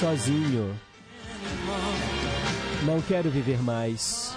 [0.00, 0.74] Sozinho,
[2.84, 4.34] não quero viver mais.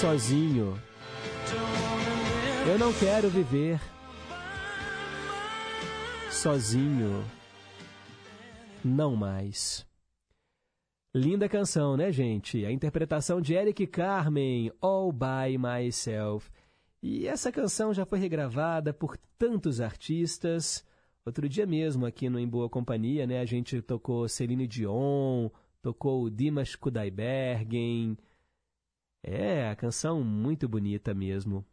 [0.00, 0.80] Sozinho,
[2.68, 3.80] eu não quero viver.
[6.30, 7.24] Sozinho,
[8.84, 9.84] não mais.
[11.12, 12.64] Linda canção, né, gente?
[12.64, 16.48] A interpretação de Eric Carmen, All By Myself.
[17.02, 20.84] E essa canção já foi regravada por tantos artistas.
[21.24, 25.48] Outro dia mesmo, aqui no Em Boa Companhia, né, a gente tocou Celine Dion,
[25.80, 28.16] tocou Dimas Kudaibergen.
[29.22, 31.64] É, a canção muito bonita mesmo.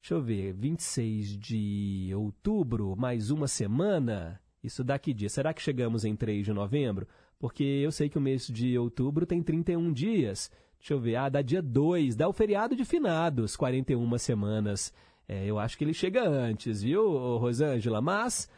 [0.00, 4.40] Deixa eu ver, 26 de outubro, mais uma semana.
[4.62, 5.28] Isso dá que dia?
[5.28, 7.08] Será que chegamos em 3 de novembro?
[7.36, 10.52] Porque eu sei que o mês de outubro tem 31 dias.
[10.78, 14.92] Deixa eu ver, ah, dá dia 2, dá o feriado de finados, 41 semanas.
[15.28, 18.00] É, eu acho que ele chega antes, viu, Rosângela?
[18.00, 18.48] Mas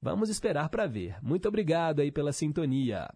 [0.00, 1.16] vamos esperar para ver.
[1.22, 3.08] Muito obrigado aí pela sintonia.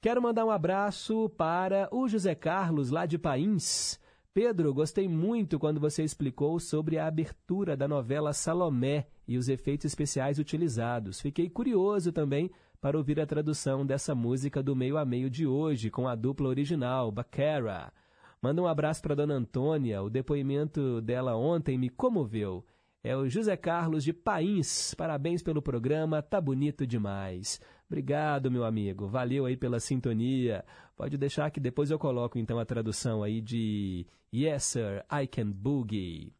[0.00, 4.00] Quero mandar um abraço para o José Carlos, lá de Pains.
[4.32, 9.86] Pedro, gostei muito quando você explicou sobre a abertura da novela Salomé e os efeitos
[9.86, 11.20] especiais utilizados.
[11.20, 15.90] Fiquei curioso também para ouvir a tradução dessa música do meio a meio de hoje,
[15.90, 17.92] com a dupla original, Bacara.
[18.42, 22.64] Manda um abraço para Dona Antônia, o depoimento dela ontem me comoveu.
[23.02, 24.94] É o José Carlos de Pains.
[24.94, 27.60] Parabéns pelo programa, tá bonito demais.
[27.86, 29.08] Obrigado, meu amigo.
[29.08, 30.64] Valeu aí pela sintonia.
[30.96, 35.50] Pode deixar que depois eu coloco então a tradução aí de Yes, sir, I can
[35.50, 36.32] boogie.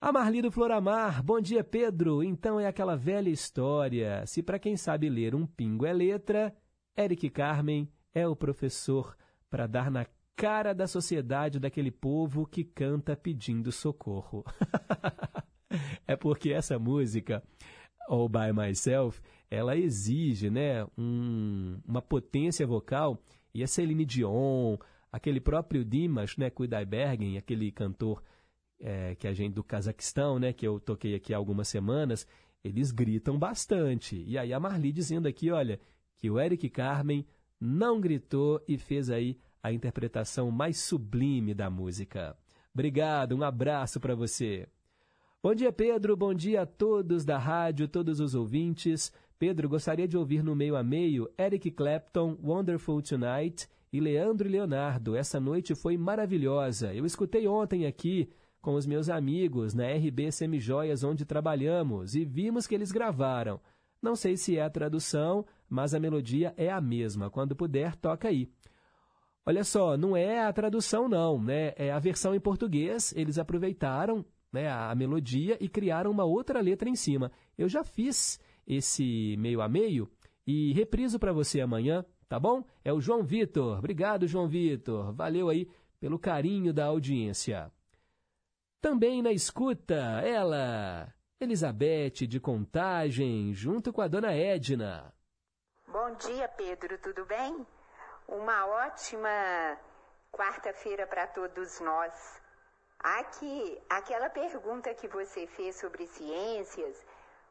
[0.00, 2.22] A Marli do Floramar, bom dia Pedro.
[2.22, 4.24] Então é aquela velha história.
[4.26, 6.54] Se para quem sabe ler um pingo é letra,
[6.96, 9.16] Eric Carmen é o professor
[9.50, 10.06] para dar na
[10.40, 14.42] cara da sociedade daquele povo que canta pedindo socorro.
[16.08, 17.42] é porque essa música,
[18.08, 19.20] All By Myself,
[19.50, 23.22] ela exige né, um, uma potência vocal,
[23.52, 24.78] e a Celine Dion,
[25.12, 28.22] aquele próprio Dimas né, Kudaibergen, aquele cantor
[28.80, 32.26] é, que a gente do Cazaquistão, né, que eu toquei aqui há algumas semanas,
[32.64, 34.24] eles gritam bastante.
[34.26, 35.78] E aí a Marli dizendo aqui, olha,
[36.16, 37.26] que o Eric Carmen
[37.60, 42.36] não gritou e fez aí a interpretação mais sublime da música.
[42.72, 44.68] Obrigado, um abraço para você.
[45.42, 46.16] Bom dia, Pedro.
[46.16, 49.12] Bom dia a todos da rádio, todos os ouvintes.
[49.38, 54.50] Pedro, gostaria de ouvir no meio a meio Eric Clapton, Wonderful Tonight e Leandro e
[54.50, 55.16] Leonardo.
[55.16, 56.92] Essa noite foi maravilhosa.
[56.92, 58.30] Eu escutei ontem aqui
[58.60, 63.58] com os meus amigos na RB Semijoias, onde trabalhamos, e vimos que eles gravaram.
[64.02, 67.30] Não sei se é a tradução, mas a melodia é a mesma.
[67.30, 68.50] Quando puder, toca aí.
[69.50, 71.72] Olha só, não é a tradução não, né?
[71.74, 73.12] É a versão em português.
[73.16, 77.32] Eles aproveitaram né, a melodia e criaram uma outra letra em cima.
[77.58, 80.08] Eu já fiz esse meio a meio
[80.46, 82.64] e repriso para você amanhã, tá bom?
[82.84, 83.76] É o João Vitor.
[83.76, 85.12] Obrigado, João Vitor.
[85.12, 87.72] Valeu aí pelo carinho da audiência.
[88.80, 95.12] Também na escuta, ela, Elizabeth de Contagem, junto com a dona Edna.
[95.88, 97.66] Bom dia, Pedro, tudo bem?
[98.30, 99.76] Uma ótima
[100.30, 102.40] quarta-feira para todos nós.
[103.00, 107.04] Aqui, aquela pergunta que você fez sobre ciências,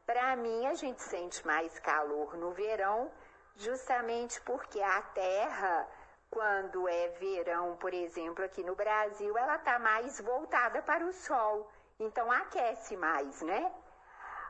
[0.06, 3.12] para mim a gente sente mais calor no verão,
[3.58, 5.86] justamente porque a Terra,
[6.32, 11.70] quando é verão, por exemplo, aqui no Brasil, ela está mais voltada para o Sol,
[12.00, 13.70] então aquece mais, né?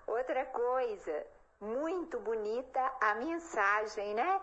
[0.06, 1.26] Outra coisa,
[1.60, 4.40] muito bonita a mensagem, né?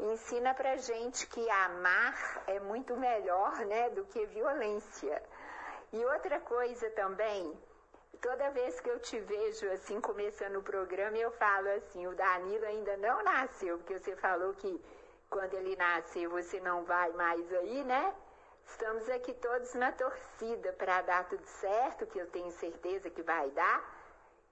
[0.00, 5.22] Ensina pra gente que amar é muito melhor, né, do que violência.
[5.92, 7.58] E outra coisa também,
[8.20, 12.64] toda vez que eu te vejo assim começando o programa, eu falo assim, o Danilo
[12.64, 14.80] ainda não nasceu, porque você falou que
[15.28, 18.14] quando ele nascer você não vai mais aí, né?
[18.66, 23.50] Estamos aqui todos na torcida para dar tudo certo, que eu tenho certeza que vai
[23.50, 23.82] dar.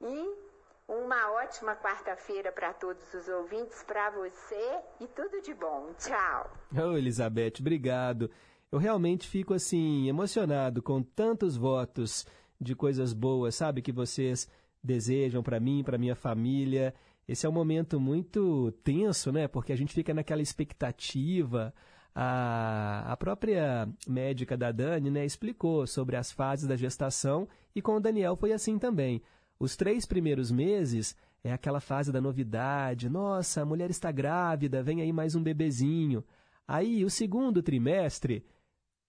[0.00, 0.45] E
[0.88, 5.90] uma ótima quarta-feira para todos os ouvintes, para você e tudo de bom.
[5.98, 6.50] Tchau.
[6.72, 8.30] Ô, Elizabeth, obrigado.
[8.70, 12.26] Eu realmente fico assim emocionado com tantos votos
[12.60, 14.48] de coisas boas, sabe, que vocês
[14.82, 16.94] desejam para mim, para minha família.
[17.26, 19.48] Esse é um momento muito tenso, né?
[19.48, 21.74] Porque a gente fica naquela expectativa.
[22.14, 27.96] A, a própria médica da Dani né, explicou sobre as fases da gestação e com
[27.96, 29.22] o Daniel foi assim também.
[29.58, 33.08] Os três primeiros meses é aquela fase da novidade.
[33.08, 36.24] Nossa, a mulher está grávida, vem aí mais um bebezinho.
[36.66, 38.44] Aí, o segundo trimestre,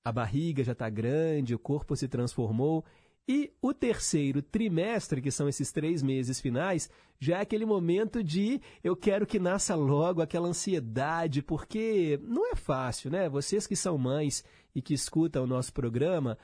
[0.06, 2.86] a barriga já está grande, o corpo se transformou.
[3.28, 6.90] E o terceiro trimestre, que são esses três meses finais,
[7.20, 12.56] já é aquele momento de eu quero que nasça logo aquela ansiedade, porque não é
[12.56, 13.28] fácil, né?
[13.28, 16.38] Vocês que são mães e que escutam o nosso programa,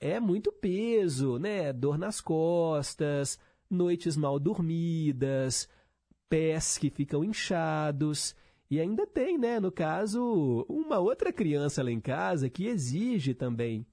[0.00, 1.72] é muito peso, né?
[1.72, 3.38] Dor nas costas,
[3.70, 5.68] noites mal dormidas,
[6.28, 8.34] pés que ficam inchados.
[8.70, 13.86] E ainda tem, né, no caso, uma outra criança lá em casa que exige também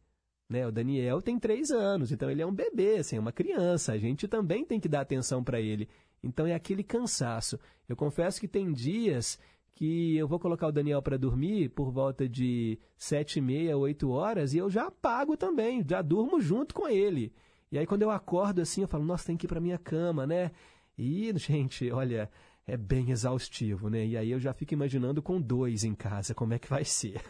[0.54, 0.68] né?
[0.68, 3.94] O Daniel tem três anos, então ele é um bebê, assim, é uma criança.
[3.94, 5.90] A gente também tem que dar atenção para ele.
[6.22, 7.60] Então é aquele cansaço.
[7.90, 9.40] Eu confesso que tem dias
[9.76, 14.10] que eu vou colocar o Daniel para dormir por volta de sete e meia, oito
[14.12, 17.34] horas, e eu já apago também, já durmo junto com ele.
[17.72, 20.28] E aí quando eu acordo assim, eu falo, nossa, tem que ir para minha cama,
[20.28, 20.52] né?
[20.98, 22.30] E, gente, olha,
[22.66, 24.06] é bem exaustivo, né?
[24.06, 27.22] E aí eu já fico imaginando com dois em casa, como é que vai ser.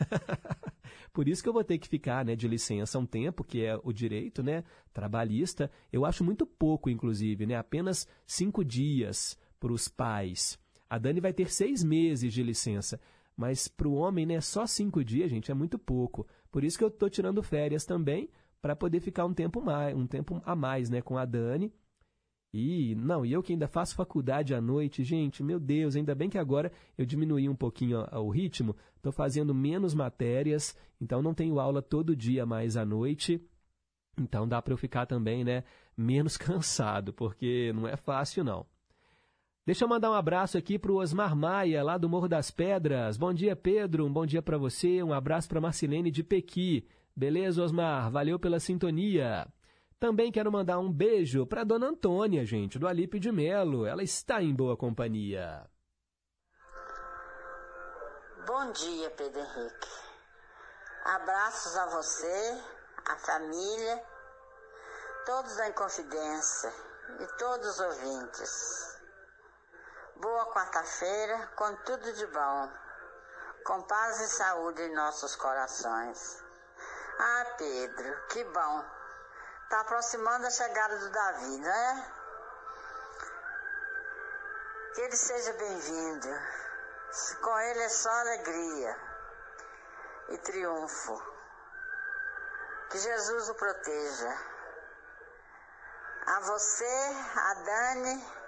[1.12, 3.80] Por isso que eu vou ter que ficar né, de licença um tempo, que é
[3.84, 5.72] o direito né, trabalhista.
[5.91, 7.56] Eu acho muito pouco, inclusive, né?
[7.56, 10.60] apenas cinco dias para os pais.
[10.94, 13.00] A Dani vai ter seis meses de licença.
[13.36, 16.28] Mas para o homem, né, só cinco dias, gente, é muito pouco.
[16.52, 18.30] Por isso que eu estou tirando férias também,
[18.62, 21.74] para poder ficar um tempo mais, um tempo a mais, né, com a Dani
[22.54, 26.30] e não, e eu que ainda faço faculdade à noite, gente, meu Deus, ainda bem
[26.30, 31.60] que agora eu diminuí um pouquinho o ritmo, estou fazendo menos matérias, então não tenho
[31.60, 33.41] aula todo dia mais à noite.
[34.16, 35.64] Então dá para eu ficar também, né,
[35.98, 38.68] menos cansado, porque não é fácil não.
[39.66, 43.16] Deixa eu mandar um abraço aqui para o Osmar Maia, lá do Morro das Pedras.
[43.16, 44.05] Bom dia, Pedro.
[44.05, 45.01] Um bom dia para você.
[45.01, 46.86] Um abraço para Marcilene de Pequi.
[47.16, 48.11] Beleza, Osmar?
[48.11, 49.47] Valeu pela sintonia.
[49.97, 53.86] Também quero mandar um beijo para Dona Antônia, gente, do Alípio de Melo.
[53.86, 55.66] Ela está em boa companhia.
[58.45, 59.88] Bom dia, Pedro Henrique.
[61.05, 62.61] Abraços a você,
[63.07, 64.03] a família,
[65.26, 66.74] todos da Inconfidência
[67.22, 68.93] e todos os ouvintes.
[70.24, 72.72] Boa quarta-feira, com tudo de bom,
[73.66, 76.42] com paz e saúde em nossos corações.
[77.20, 78.86] Ah, Pedro, que bom.
[79.70, 82.12] Tá aproximando a chegada do Davi, não é?
[84.96, 86.30] Que ele seja bem-vindo.
[87.42, 88.98] Com ele é só alegria
[90.30, 91.22] e triunfo.
[92.92, 94.38] Que Jesus o proteja.
[96.28, 98.43] A você, a Dani,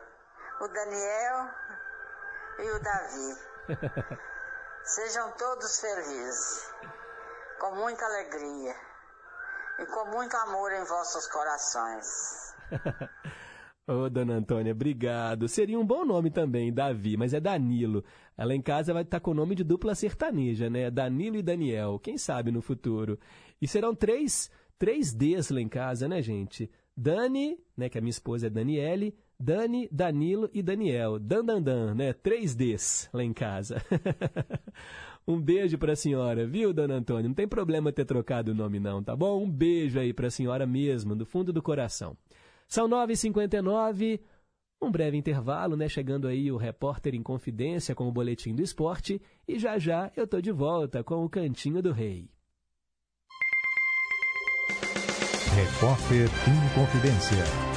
[0.61, 1.49] o Daniel
[2.59, 3.39] e o Davi.
[4.83, 6.73] Sejam todos felizes,
[7.59, 8.75] com muita alegria
[9.79, 12.05] e com muito amor em vossos corações.
[13.87, 15.47] Ô, dona Antônia, obrigado.
[15.47, 18.03] Seria um bom nome também, Davi, mas é Danilo.
[18.35, 20.89] Ela em casa vai estar com o nome de dupla sertaneja, né?
[20.89, 21.99] Danilo e Daniel.
[21.99, 23.19] Quem sabe no futuro.
[23.61, 24.49] E serão três,
[24.79, 26.71] três Ds lá em casa, né, gente?
[26.97, 31.19] Dani, né, que a minha esposa é Daniele, Dani, Danilo e Daniel.
[31.19, 32.13] Dan, dan, dan, né?
[32.13, 33.81] Três Ds lá em casa.
[35.27, 37.27] um beijo para a senhora, viu, dona Antônia?
[37.27, 39.43] Não tem problema ter trocado o nome, não, tá bom?
[39.43, 42.17] Um beijo aí para a senhora mesmo, do fundo do coração.
[42.67, 44.19] São 9h59,
[44.81, 45.87] um breve intervalo, né?
[45.87, 49.21] Chegando aí o repórter em confidência com o boletim do esporte.
[49.47, 52.29] E já já eu tô de volta com o Cantinho do Rei.
[55.55, 57.74] Repórter em Confidência.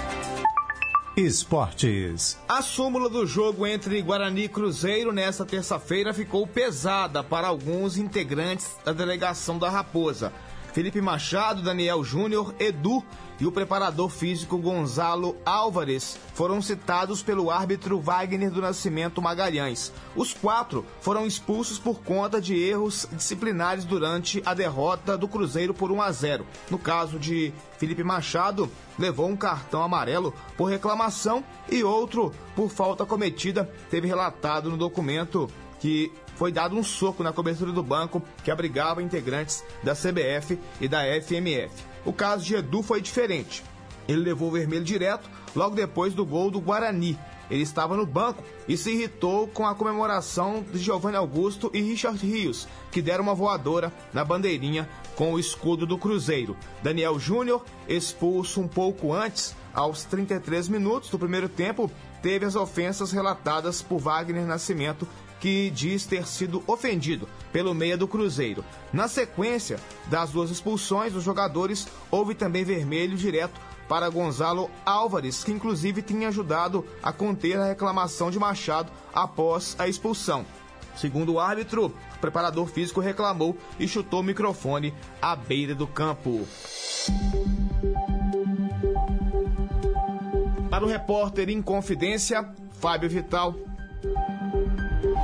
[1.19, 2.39] Esportes.
[2.49, 8.77] A súmula do jogo entre Guarani e Cruzeiro nesta terça-feira ficou pesada para alguns integrantes
[8.85, 10.33] da delegação da Raposa.
[10.73, 13.05] Felipe Machado, Daniel Júnior, Edu
[13.41, 19.93] e o preparador físico Gonzalo Álvares foram citados pelo árbitro Wagner do Nascimento Magalhães.
[20.17, 25.91] Os quatro foram expulsos por conta de erros disciplinares durante a derrota do Cruzeiro por
[25.91, 26.47] 1 a 0.
[26.71, 33.07] No caso de Felipe Machado, levou um cartão amarelo por reclamação e outro por falta
[33.07, 38.51] cometida, teve relatado no documento que foi dado um soco na cobertura do banco que
[38.51, 41.71] abrigava integrantes da CBF e da FMF.
[42.05, 43.63] O caso de Edu foi diferente.
[44.07, 47.19] Ele levou o vermelho direto logo depois do gol do Guarani.
[47.51, 52.25] Ele estava no banco e se irritou com a comemoração de Giovanni Augusto e Richard
[52.27, 56.57] Rios, que deram uma voadora na bandeirinha com o escudo do Cruzeiro.
[56.83, 61.91] Daniel Júnior, expulso um pouco antes, aos 33 minutos do primeiro tempo,
[62.23, 65.09] teve as ofensas relatadas por Wagner Nascimento
[65.41, 68.65] que diz ter sido ofendido pelo meia do Cruzeiro.
[68.93, 75.51] Na sequência das duas expulsões dos jogadores, houve também vermelho direto para Gonzalo Álvares, que
[75.51, 80.45] inclusive tinha ajudado a conter a reclamação de Machado após a expulsão.
[80.95, 86.47] Segundo o árbitro, o preparador físico reclamou e chutou o microfone à beira do campo.
[90.69, 93.55] Para o repórter em confidência, Fábio Vital.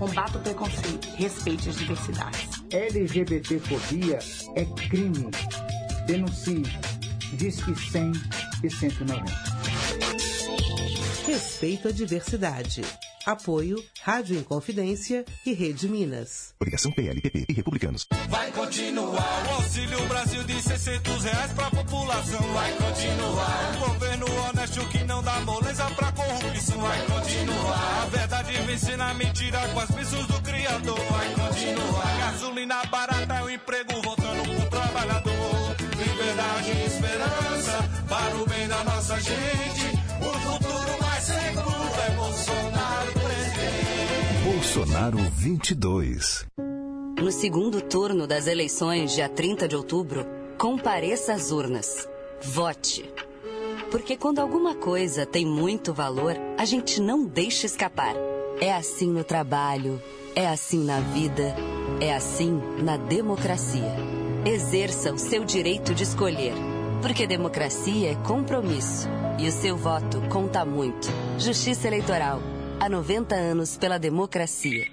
[0.00, 2.48] Combata o preconceito, respeite as diversidades.
[2.72, 4.18] LGBTfobia
[4.56, 5.30] é crime.
[6.06, 6.62] Denuncie.
[7.34, 8.12] Disque 100
[8.64, 9.24] e 190.
[11.26, 12.80] Respeito à diversidade.
[13.30, 16.52] Apoio Rádio Inconfidência e Rede Minas.
[16.58, 18.06] Obrigação PLPP e Republicanos.
[18.28, 22.40] Vai continuar o Auxílio Brasil de 600 reais pra população.
[22.52, 26.80] Vai continuar um governo honesto que não dá moleza pra corrupção.
[26.80, 30.98] Vai continuar a verdade vencer na mentira com as bênçãos do Criador.
[30.98, 35.76] Vai continuar gasolina barata é o emprego voltando pro trabalhador.
[35.98, 39.86] Liberdade e esperança para o bem da nossa gente.
[40.20, 42.59] O futuro mais seguro é Bolsonaro.
[45.00, 46.46] Bolsonaro 22.
[47.18, 50.26] No segundo turno das eleições, dia 30 de outubro,
[50.58, 52.06] compareça às urnas.
[52.42, 53.10] Vote.
[53.90, 58.14] Porque quando alguma coisa tem muito valor, a gente não deixa escapar.
[58.60, 60.02] É assim no trabalho,
[60.36, 61.56] é assim na vida,
[61.98, 63.96] é assim na democracia.
[64.44, 66.52] Exerça o seu direito de escolher,
[67.00, 71.08] porque democracia é compromisso e o seu voto conta muito.
[71.38, 72.59] Justiça Eleitoral.
[72.82, 74.86] Há 90 anos pela democracia.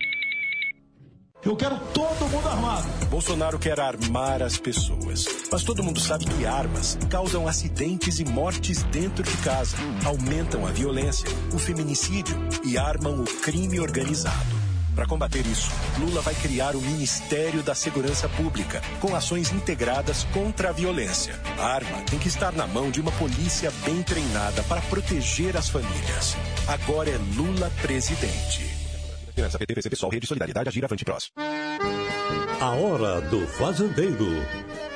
[1.41, 2.85] Eu quero todo mundo armado.
[3.09, 5.25] Bolsonaro quer armar as pessoas.
[5.49, 10.71] Mas todo mundo sabe que armas causam acidentes e mortes dentro de casa, aumentam a
[10.71, 12.35] violência, o feminicídio
[12.65, 14.56] e armam o crime organizado.
[14.97, 15.69] Para combater isso,
[15.99, 21.39] Lula vai criar o Ministério da Segurança Pública, com ações integradas contra a violência.
[21.59, 25.69] A arma tem que estar na mão de uma polícia bem treinada para proteger as
[25.69, 26.35] famílias.
[26.67, 28.65] Agora é Lula presidente.
[29.35, 31.29] Finança, PT, PC, Pessoal, Rede Solidariedade, Agir, Avante Prós.
[32.59, 34.43] A Hora do Fazendeiro.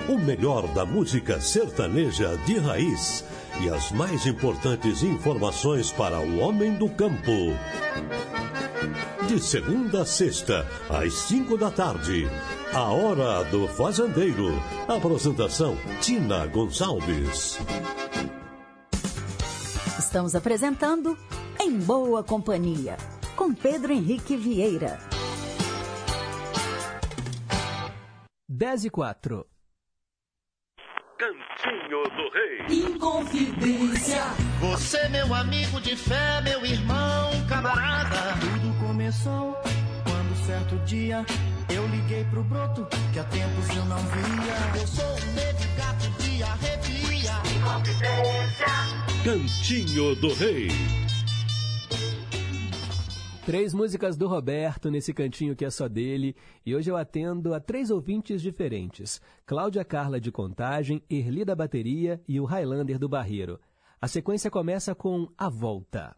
[0.09, 3.23] O melhor da música sertaneja de raiz
[3.59, 7.31] e as mais importantes informações para o homem do campo.
[9.27, 12.27] De segunda a sexta, às cinco da tarde.
[12.73, 14.47] A Hora do Fazendeiro.
[14.87, 17.59] Apresentação: Tina Gonçalves.
[19.99, 21.17] Estamos apresentando
[21.59, 22.97] Em Boa Companhia,
[23.35, 24.99] com Pedro Henrique Vieira.
[28.49, 29.47] 10 e 4.
[31.61, 32.85] Cantinho do Rei.
[32.85, 34.23] Inconfidência.
[34.59, 38.35] Você, meu amigo de fé, meu irmão, camarada.
[38.39, 39.53] Tudo começou
[40.03, 41.23] quando certo dia
[41.69, 44.81] eu liguei pro broto que há tempos eu não via.
[44.81, 47.31] Eu sou um negro gato de arrepia.
[47.55, 48.65] Inconfidência.
[49.23, 50.69] Cantinho do Rei.
[53.43, 56.35] Três músicas do Roberto nesse cantinho que é só dele.
[56.63, 62.21] E hoje eu atendo a três ouvintes diferentes: Cláudia Carla de Contagem, Erli da Bateria
[62.27, 63.59] e o Highlander do Barreiro.
[63.99, 66.15] A sequência começa com A Volta.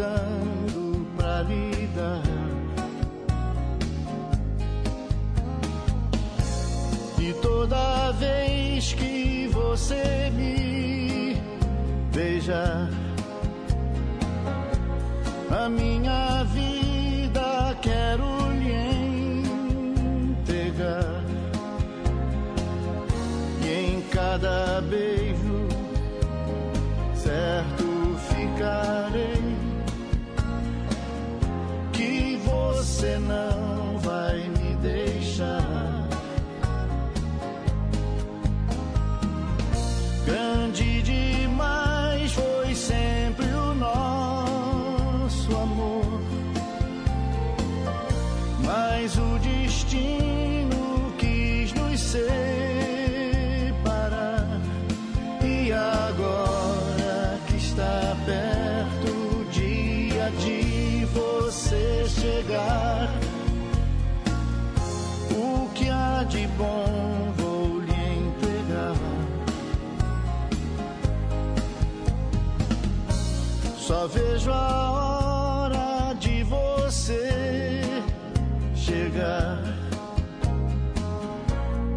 [0.00, 1.70] Guardando para lhe.
[7.18, 11.36] E toda vez que você me
[12.14, 12.88] beijar,
[15.50, 16.29] a minha
[33.00, 33.18] você
[74.40, 77.82] vejo a hora de você
[78.74, 79.62] chegar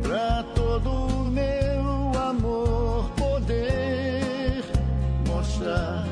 [0.02, 4.64] pra todo meu amor poder
[5.28, 6.06] mostrar.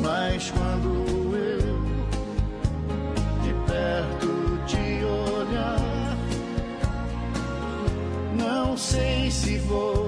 [0.00, 1.80] Mas quando eu
[3.42, 6.16] de perto te olhar,
[8.36, 9.99] não sei se vou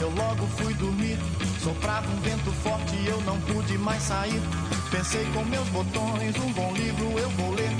[0.00, 1.18] eu logo fui dormir.
[1.62, 4.40] Soprava um vento forte e eu não pude mais sair.
[4.90, 7.70] Pensei com meus botões, um bom livro eu vou ler.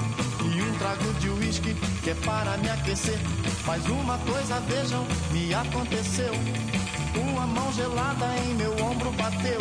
[0.55, 3.19] E um trago de uísque que é para me aquecer.
[3.67, 6.33] Mas uma coisa vejam, me aconteceu.
[7.17, 9.59] Uma mão gelada em meu ombro bateu.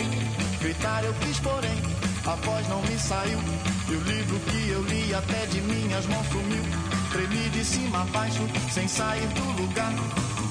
[0.60, 1.78] Gritar eu quis, porém,
[2.26, 3.40] a voz não me saiu.
[3.88, 6.64] E o livro que eu li até de minhas mãos sumiu.
[7.12, 8.42] Tremi de cima a baixo,
[8.72, 9.94] sem sair do lugar.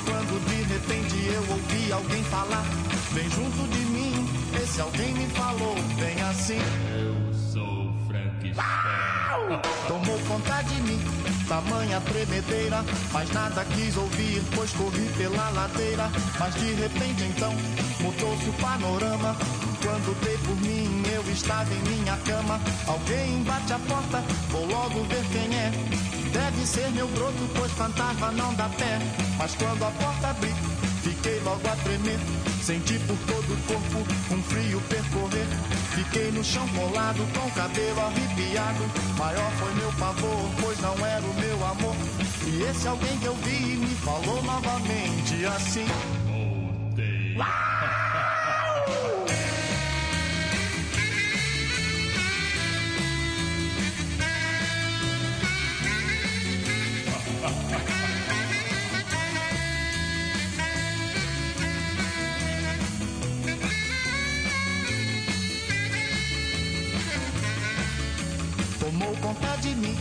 [0.05, 2.65] Quando de repente eu ouvi alguém falar,
[3.13, 4.29] bem junto de mim,
[4.63, 6.59] esse alguém me falou, bem assim.
[6.99, 9.15] Eu sou Frankenstein.
[9.89, 11.01] Tomou conta de mim,
[11.49, 16.11] tamanha tremedeira, mas nada quis ouvir, pois corri pela ladeira.
[16.39, 17.53] Mas de repente então
[18.01, 19.37] mudou-se o panorama.
[19.83, 22.61] Quando dei por mim, eu estava em minha cama.
[22.87, 25.71] Alguém bate a porta, vou logo ver quem é.
[26.35, 28.99] Deve ser meu broto, pois fantasma não dá pé.
[29.39, 30.53] Mas quando a porta abri,
[31.01, 32.19] fiquei logo a tremer.
[32.61, 35.47] Senti por todo o corpo um frio percorrer.
[35.95, 38.85] Fiquei no chão colado, com o cabelo arrepiado.
[39.17, 41.97] Maior foi meu pavor, pois não era o meu amor.
[42.45, 45.87] E esse alguém que eu vi me falou novamente assim.
[57.45, 57.53] Tomou
[69.21, 69.95] conta de mim,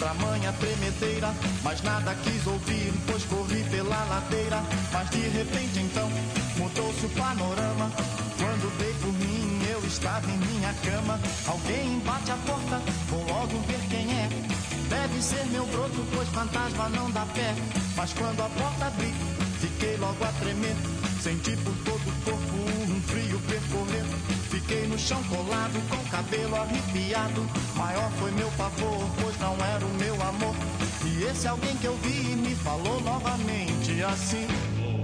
[0.00, 4.60] tamanha tremedeira, mas nada quis ouvir, pois corri pela ladeira.
[4.92, 6.10] Mas de repente então
[6.56, 7.92] mudou-se o panorama.
[8.38, 11.18] Quando dei por mim, estava em minha cama.
[11.46, 14.28] Alguém bate a porta, vou logo ver quem é.
[14.88, 17.54] Deve ser meu broto, pois fantasma não dá pé.
[17.96, 19.12] Mas quando a porta abri,
[19.60, 20.76] fiquei logo a tremer.
[21.20, 24.04] Senti por todo o corpo um frio percorrer.
[24.50, 27.46] Fiquei no chão colado, com o cabelo arrepiado.
[27.74, 30.54] Maior foi meu pavor, pois não era o meu amor.
[31.04, 34.46] E esse alguém que eu vi me falou novamente assim.
[34.76, 34.98] Vou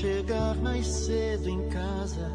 [0.00, 2.30] chegar mais cedo em casa.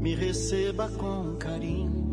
[0.00, 2.04] Me receba com carinho.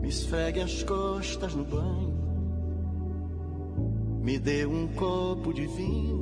[0.00, 2.18] Me esfregue as costas no banho.
[4.22, 6.18] Me dê um copo de vinho.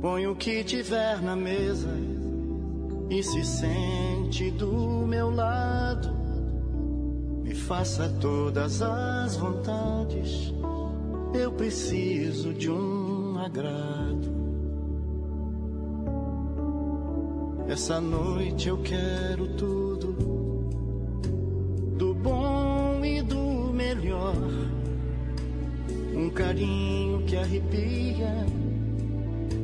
[0.00, 1.90] Põe o que tiver na mesa
[3.10, 6.08] e se sente do meu lado.
[7.42, 10.55] Me faça todas as vontades.
[11.34, 14.36] Eu preciso de um agrado.
[17.68, 20.12] Essa noite eu quero tudo,
[21.98, 24.36] do bom e do melhor.
[26.14, 28.46] Um carinho que arrepia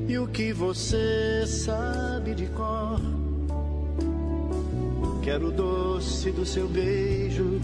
[0.08, 3.00] e o que você sabe de cor.
[5.22, 7.60] Quero o doce do seu beijo,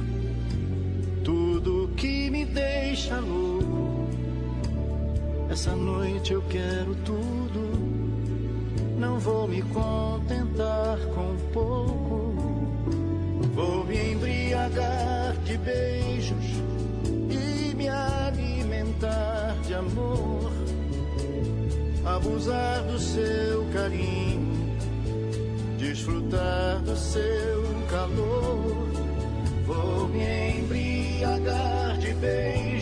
[1.25, 3.88] tudo que me deixa louco.
[5.59, 7.59] Essa noite eu quero tudo,
[8.97, 12.33] não vou me contentar com pouco.
[13.57, 16.45] Vou me embriagar de beijos
[17.29, 20.53] e me alimentar de amor,
[22.05, 24.79] abusar do seu carinho,
[25.77, 28.87] desfrutar do seu calor.
[29.67, 32.78] Vou me embriagar de beijos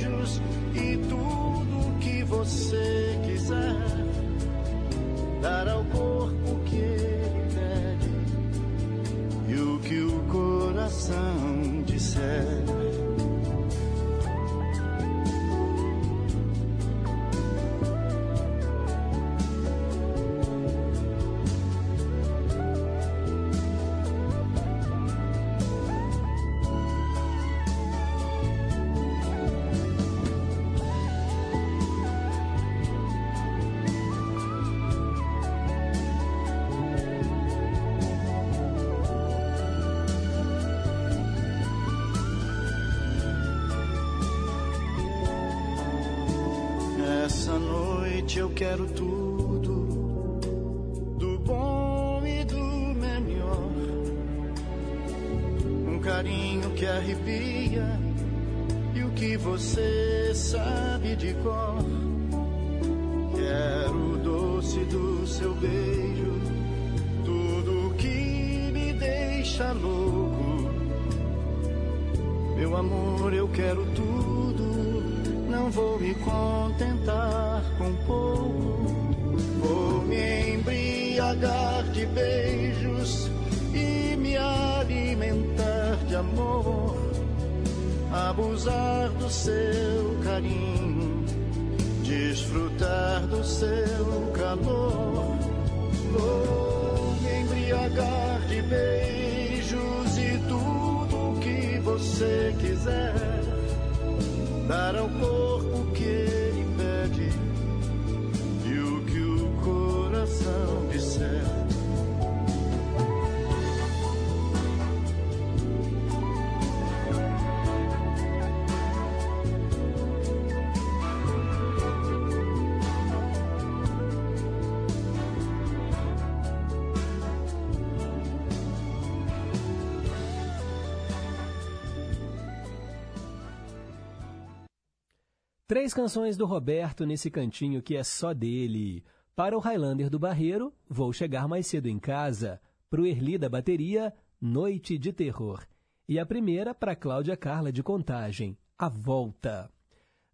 [135.68, 139.02] Três canções do Roberto nesse cantinho que é só dele.
[139.34, 142.60] Para o Highlander do Barreiro, Vou Chegar Mais Cedo em Casa.
[142.88, 145.66] Para o Erli da Bateria, Noite de Terror.
[146.09, 149.68] E a primeira para Cláudia Carla de Contagem, A Volta.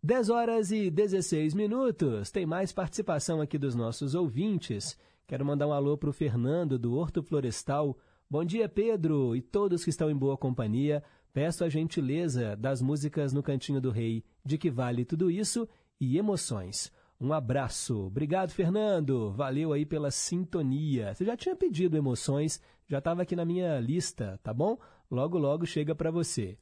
[0.02, 2.30] 10 horas e 16 minutos.
[2.30, 4.98] Tem mais participação aqui dos nossos ouvintes.
[5.26, 7.96] Quero mandar um alô para o Fernando do Horto Florestal.
[8.28, 11.02] Bom dia, Pedro, e todos que estão em boa companhia.
[11.32, 15.66] Peço a gentileza das músicas no Cantinho do Rei, de que vale tudo isso
[15.98, 16.92] e emoções.
[17.18, 18.06] Um abraço.
[18.06, 19.32] Obrigado, Fernando.
[19.32, 21.14] Valeu aí pela sintonia.
[21.14, 24.76] Você já tinha pedido emoções, já estava aqui na minha lista, tá bom?
[25.10, 26.58] Logo, logo chega para você.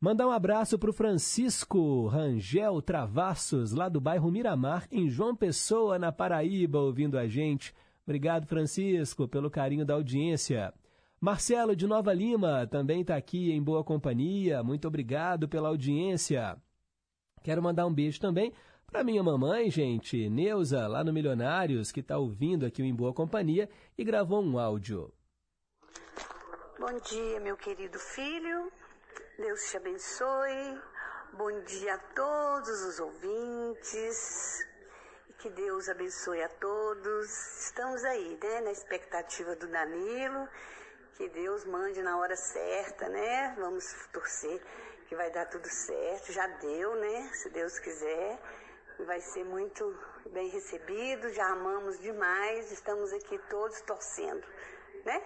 [0.00, 5.98] Mandar um abraço para o Francisco Rangel Travassos, lá do bairro Miramar, em João Pessoa,
[5.98, 7.74] na Paraíba, ouvindo a gente.
[8.06, 10.74] Obrigado, Francisco, pelo carinho da audiência.
[11.24, 14.62] Marcelo de Nova Lima também está aqui em boa companhia.
[14.62, 16.54] Muito obrigado pela audiência.
[17.42, 18.52] Quero mandar um beijo também
[18.86, 23.14] para minha mamãe, gente, Neuza, lá no Milionários, que está ouvindo aqui o Em Boa
[23.14, 25.10] Companhia e gravou um áudio.
[26.78, 28.70] Bom dia, meu querido filho.
[29.38, 30.78] Deus te abençoe.
[31.38, 34.62] Bom dia a todos os ouvintes.
[35.38, 37.30] Que Deus abençoe a todos.
[37.64, 40.46] Estamos aí, né, na expectativa do Danilo.
[41.16, 43.54] Que Deus mande na hora certa, né?
[43.56, 44.60] Vamos torcer
[45.08, 46.32] que vai dar tudo certo.
[46.32, 47.30] Já deu, né?
[47.34, 48.38] Se Deus quiser.
[49.06, 49.96] Vai ser muito
[50.32, 51.32] bem recebido.
[51.32, 52.72] Já amamos demais.
[52.72, 54.44] Estamos aqui todos torcendo,
[55.04, 55.22] né?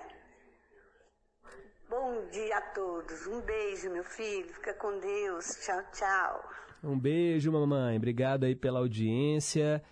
[1.88, 3.26] Bom dia a todos.
[3.26, 4.52] Um beijo, meu filho.
[4.52, 5.46] Fica com Deus.
[5.64, 6.50] Tchau, tchau.
[6.84, 7.96] Um beijo, mamãe.
[7.96, 9.82] Obrigado aí pela audiência.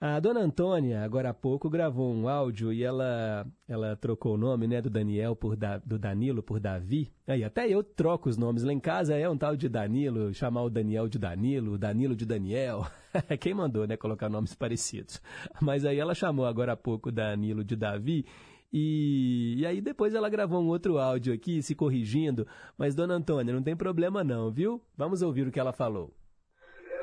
[0.00, 4.68] A dona Antônia, agora há pouco, gravou um áudio e ela, ela trocou o nome
[4.68, 7.12] né, do Daniel por da, do Danilo por Davi.
[7.26, 8.62] Aí até eu troco os nomes.
[8.62, 12.24] Lá em casa é um tal de Danilo, chamar o Daniel de Danilo, Danilo de
[12.24, 12.86] Daniel.
[13.40, 15.20] Quem mandou, né, colocar nomes parecidos.
[15.60, 18.24] Mas aí ela chamou agora há pouco Danilo de Davi.
[18.72, 22.46] E, e aí depois ela gravou um outro áudio aqui, se corrigindo.
[22.76, 24.80] Mas, dona Antônia, não tem problema não, viu?
[24.96, 26.14] Vamos ouvir o que ela falou.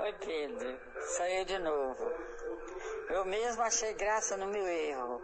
[0.02, 0.66] Oi, Pedro.
[1.40, 2.35] Eu de novo.
[3.16, 5.22] Eu mesmo achei graça no meu erro.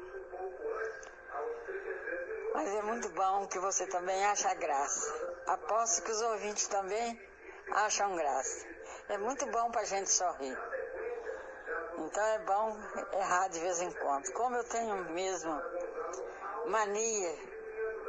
[2.53, 5.13] Mas é muito bom que você também acha graça.
[5.47, 7.21] Aposto que os ouvintes também
[7.69, 8.65] acham graça.
[9.09, 10.57] É muito bom pra gente sorrir.
[11.97, 12.77] Então é bom
[13.11, 14.31] errar de vez em quando.
[14.31, 15.51] Como eu tenho mesmo
[16.67, 17.35] mania,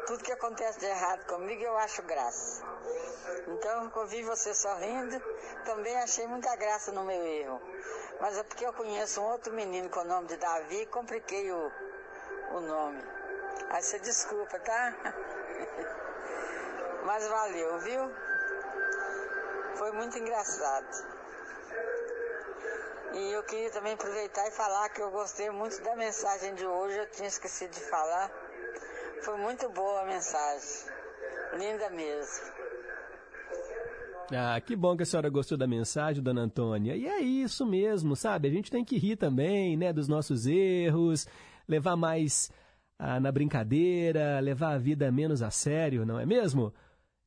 [0.07, 2.65] tudo que acontece de errado comigo eu acho graça.
[3.47, 5.21] Então, quando vi você sorrindo,
[5.65, 7.61] também achei muita graça no meu erro.
[8.21, 11.51] Mas é porque eu conheço um outro menino com o nome de Davi e compliquei
[11.53, 11.73] o,
[12.53, 13.03] o nome.
[13.71, 14.95] Aí você desculpa, tá?
[17.05, 18.11] Mas valeu, viu?
[19.77, 20.87] Foi muito engraçado.
[23.15, 26.97] E eu queria também aproveitar e falar que eu gostei muito da mensagem de hoje,
[26.99, 28.31] eu tinha esquecido de falar.
[29.25, 30.91] Foi muito boa a mensagem.
[31.59, 32.53] Linda mesmo.
[34.35, 36.97] Ah, que bom que a senhora gostou da mensagem, dona Antônia.
[36.97, 38.49] E é isso mesmo, sabe?
[38.49, 41.27] A gente tem que rir também, né, dos nossos erros,
[41.69, 42.51] levar mais
[42.99, 46.73] ah, na brincadeira, levar a vida menos a sério, não é mesmo?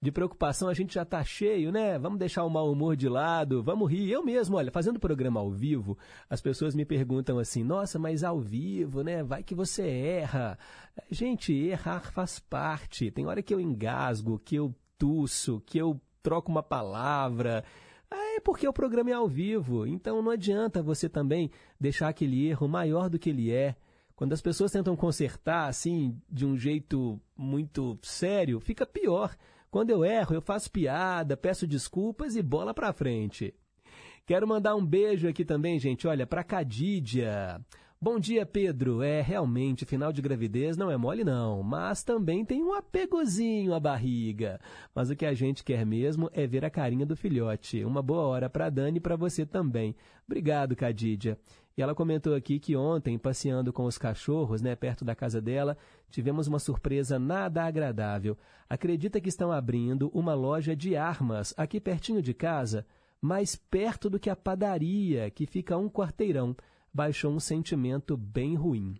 [0.02, 1.98] De preocupação a gente já tá cheio, né?
[1.98, 4.12] Vamos deixar o mau humor de lado, vamos rir.
[4.12, 5.98] Eu mesmo, olha, fazendo programa ao vivo,
[6.30, 9.24] as pessoas me perguntam assim: nossa, mas ao vivo, né?
[9.24, 10.60] Vai que você erra.
[11.10, 13.10] Gente, errar faz parte.
[13.10, 17.64] Tem hora que eu engasgo, que eu tuço, que eu troca uma palavra.
[18.12, 21.50] É porque o programa é ao vivo, então não adianta você também
[21.80, 23.76] deixar aquele erro maior do que ele é.
[24.16, 29.36] Quando as pessoas tentam consertar assim de um jeito muito sério, fica pior.
[29.76, 33.54] Quando eu erro, eu faço piada, peço desculpas e bola pra frente.
[34.26, 36.08] Quero mandar um beijo aqui também, gente.
[36.08, 37.60] Olha, para Cadídia.
[38.02, 39.04] Bom dia, Pedro.
[39.04, 43.80] É, realmente, final de gravidez não é mole não, mas também tem um apegozinho à
[43.82, 44.62] barriga.
[44.96, 47.84] Mas o que a gente quer mesmo é ver a carinha do filhote.
[47.84, 49.94] Uma boa hora para Dani e para você também.
[50.26, 51.38] Obrigado, Cadídia.
[51.78, 55.78] E ela comentou aqui que ontem, passeando com os cachorros, né, perto da casa dela,
[56.10, 58.38] tivemos uma surpresa nada agradável.
[58.70, 62.86] Acredita que estão abrindo uma loja de armas aqui pertinho de casa,
[63.22, 66.56] mais perto do que a padaria, que fica um quarteirão
[66.96, 68.96] baixou um sentimento bem ruim.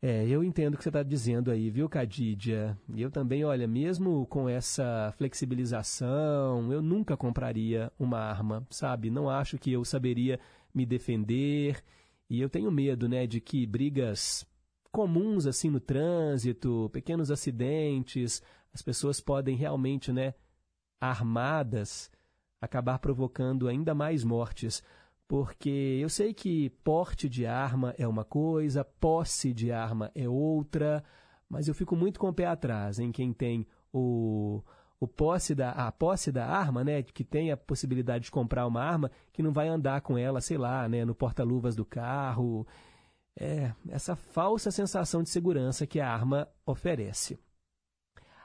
[0.00, 2.78] É, eu entendo o que você está dizendo aí, viu, Cadídia?
[2.94, 9.10] Eu também, olha, mesmo com essa flexibilização, eu nunca compraria uma arma, sabe?
[9.10, 10.38] Não acho que eu saberia
[10.74, 11.82] me defender.
[12.28, 14.46] E eu tenho medo, né, de que brigas
[14.90, 18.42] comuns assim no trânsito, pequenos acidentes,
[18.72, 20.34] as pessoas podem realmente, né,
[21.00, 22.10] armadas,
[22.60, 24.82] acabar provocando ainda mais mortes
[25.28, 31.04] porque eu sei que porte de arma é uma coisa, posse de arma é outra,
[31.50, 34.62] mas eu fico muito com o pé atrás em quem tem o,
[35.00, 38.82] o posse da, a posse da arma, né, que tem a possibilidade de comprar uma
[38.82, 42.66] arma, que não vai andar com ela, sei lá, né, no porta-luvas do carro.
[43.38, 47.38] É, essa falsa sensação de segurança que a arma oferece.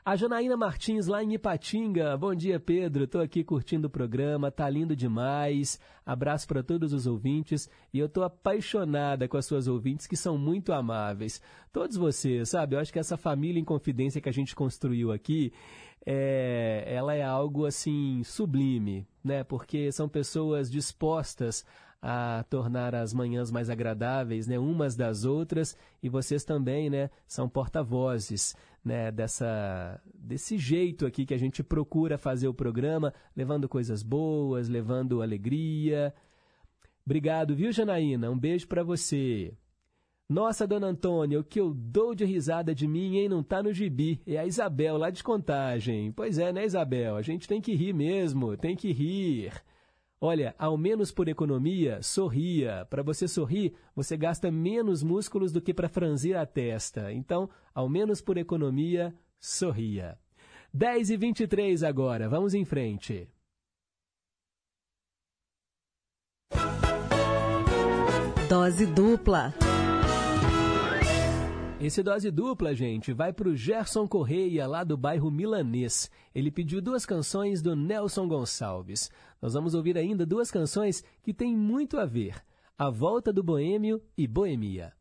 [0.06, 2.18] A Janaína Martins, lá em Ipatinga.
[2.18, 3.06] Bom dia, Pedro.
[3.06, 5.80] Estou aqui curtindo o programa, tá lindo demais.
[6.06, 10.38] Abraço para todos os ouvintes e eu estou apaixonada com as suas ouvintes que são
[10.38, 11.42] muito amáveis.
[11.72, 12.76] Todos vocês, sabe?
[12.76, 15.54] Eu acho que essa família em confidência que a gente construiu aqui,
[16.06, 19.44] é, ela é algo assim sublime, né?
[19.44, 21.66] Porque são pessoas dispostas
[22.02, 27.48] a tornar as manhãs mais agradáveis, né, umas das outras, e vocês também, né, são
[27.48, 28.54] porta-vozes,
[28.84, 34.68] né, dessa desse jeito aqui que a gente procura fazer o programa, levando coisas boas,
[34.68, 36.14] levando alegria.
[37.06, 38.30] Obrigado, viu, Janaína?
[38.30, 39.54] Um beijo para você.
[40.30, 43.30] Nossa, dona Antônia, o que eu dou de risada de mim, hein?
[43.30, 44.22] Não tá no gibi.
[44.26, 46.12] É a Isabel, lá de contagem.
[46.12, 47.16] Pois é, né, Isabel?
[47.16, 49.52] A gente tem que rir mesmo, tem que rir.
[50.20, 52.88] Olha, ao menos por economia, sorria.
[52.90, 57.12] Para você sorrir, você gasta menos músculos do que para franzir a testa.
[57.12, 60.18] Então, ao menos por economia, sorria.
[60.74, 63.28] 10 e 23 agora, vamos em frente.
[68.50, 69.54] Dose dupla.
[71.84, 76.10] Esse dose dupla, gente, vai pro Gerson Correia, lá do bairro Milanês.
[76.34, 79.12] Ele pediu duas canções do Nelson Gonçalves.
[79.42, 82.42] Nós vamos ouvir ainda duas canções que têm muito a ver.
[82.78, 84.94] A Volta do Boêmio e Boemia.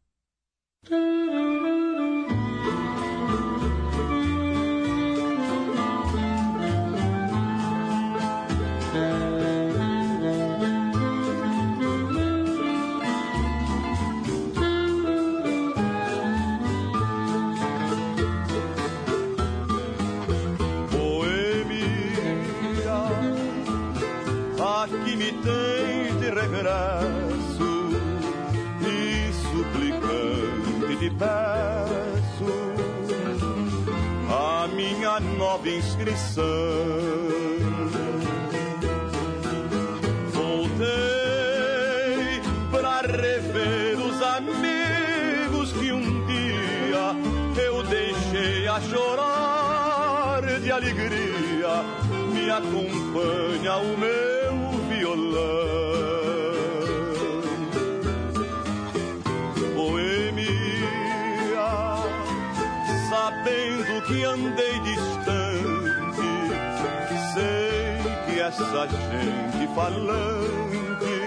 [68.53, 71.19] Essa gente falante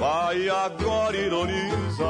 [0.00, 2.08] vai agora ironizar.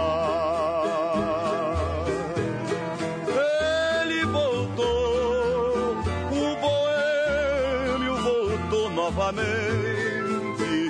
[4.00, 5.98] Ele voltou,
[6.32, 10.88] o boêmio voltou novamente,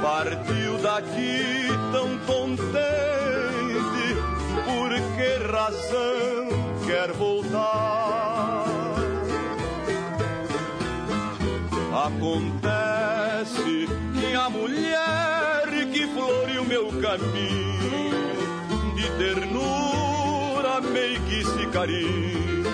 [0.00, 2.72] partiu daqui tão contente,
[4.64, 6.46] por que razão
[6.86, 7.41] quer voltar?
[12.16, 13.88] Acontece
[14.20, 18.10] que a mulher que floriu meu caminho,
[18.94, 22.64] de ternura, meiguice e carinho,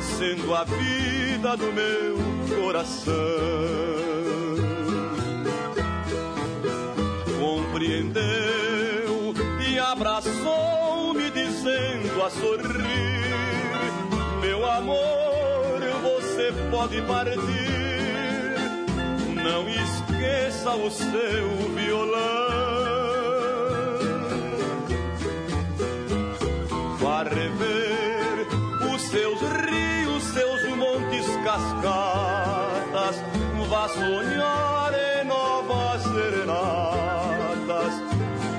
[0.00, 2.16] sendo a vida do meu
[2.56, 3.14] coração.
[7.40, 9.34] Compreendeu
[9.68, 13.34] e abraçou-me, dizendo a sorrir:
[14.40, 17.65] Meu amor, você pode partir.
[19.48, 22.16] Não esqueça o seu violão.
[26.98, 28.48] Vá rever
[28.92, 33.22] os seus rios, seus montes, cascatas.
[33.68, 37.92] Vá sonhar em novas serenatas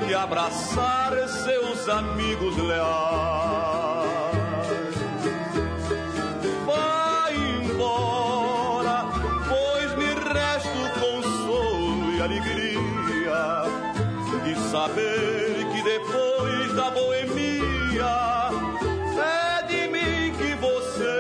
[0.10, 3.07] e abraçar seus amigos leais.
[12.28, 13.64] Alegria
[14.44, 18.50] de saber que depois da boemia
[19.18, 21.16] é de mim que você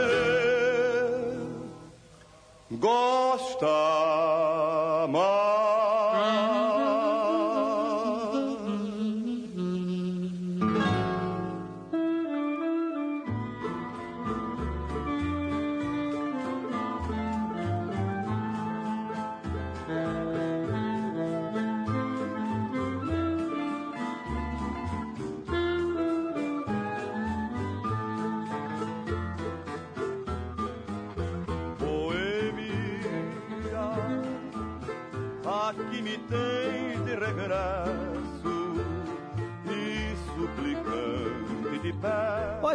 [2.72, 3.97] gosta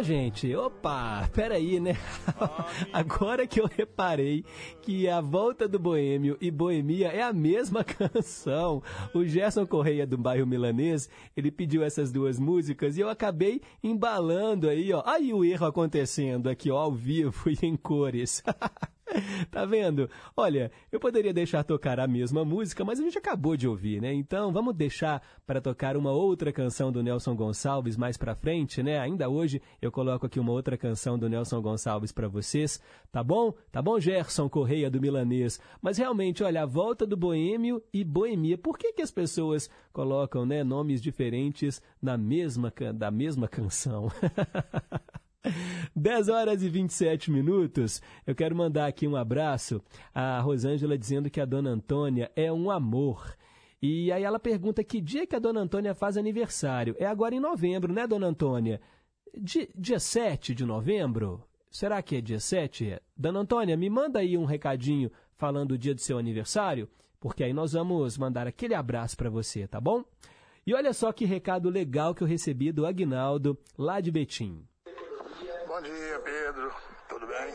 [0.03, 1.95] gente, opa, peraí, né?
[2.91, 4.43] Agora que eu reparei
[4.81, 8.83] que a volta do Boêmio e Boemia é a mesma canção.
[9.13, 14.67] O Gerson Correia do bairro Milanês, ele pediu essas duas músicas e eu acabei embalando
[14.67, 15.01] aí, ó.
[15.05, 18.43] Aí o erro acontecendo aqui, ó, ao vivo e em cores.
[19.51, 20.09] Tá vendo?
[20.35, 24.13] Olha, eu poderia deixar tocar a mesma música, mas a gente acabou de ouvir, né?
[24.13, 28.99] Então, vamos deixar para tocar uma outra canção do Nelson Gonçalves mais para frente, né?
[28.99, 32.81] Ainda hoje eu coloco aqui uma outra canção do Nelson Gonçalves para vocês,
[33.11, 33.53] tá bom?
[33.71, 35.59] Tá bom, Gerson Correia do Milanês?
[35.81, 38.57] Mas realmente, olha, a volta do Boêmio e Boemia.
[38.57, 44.11] Por que que as pessoas colocam, né, nomes diferentes na mesma da mesma canção?
[45.95, 48.01] 10 horas e 27 minutos.
[48.25, 49.81] Eu quero mandar aqui um abraço
[50.13, 53.35] à Rosângela dizendo que a dona Antônia é um amor.
[53.81, 56.95] E aí ela pergunta que dia que a dona Antônia faz aniversário.
[56.97, 58.79] É agora em novembro, né, dona Antônia?
[59.37, 61.43] Di- dia 7 de novembro?
[61.69, 62.97] Será que é dia 7?
[63.17, 66.87] Dona Antônia, me manda aí um recadinho falando o dia do seu aniversário,
[67.19, 70.03] porque aí nós vamos mandar aquele abraço para você, tá bom?
[70.65, 74.63] E olha só que recado legal que eu recebi do Agnaldo, lá de Betim.
[75.73, 76.71] Bom dia, Pedro.
[77.09, 77.51] Tudo bem?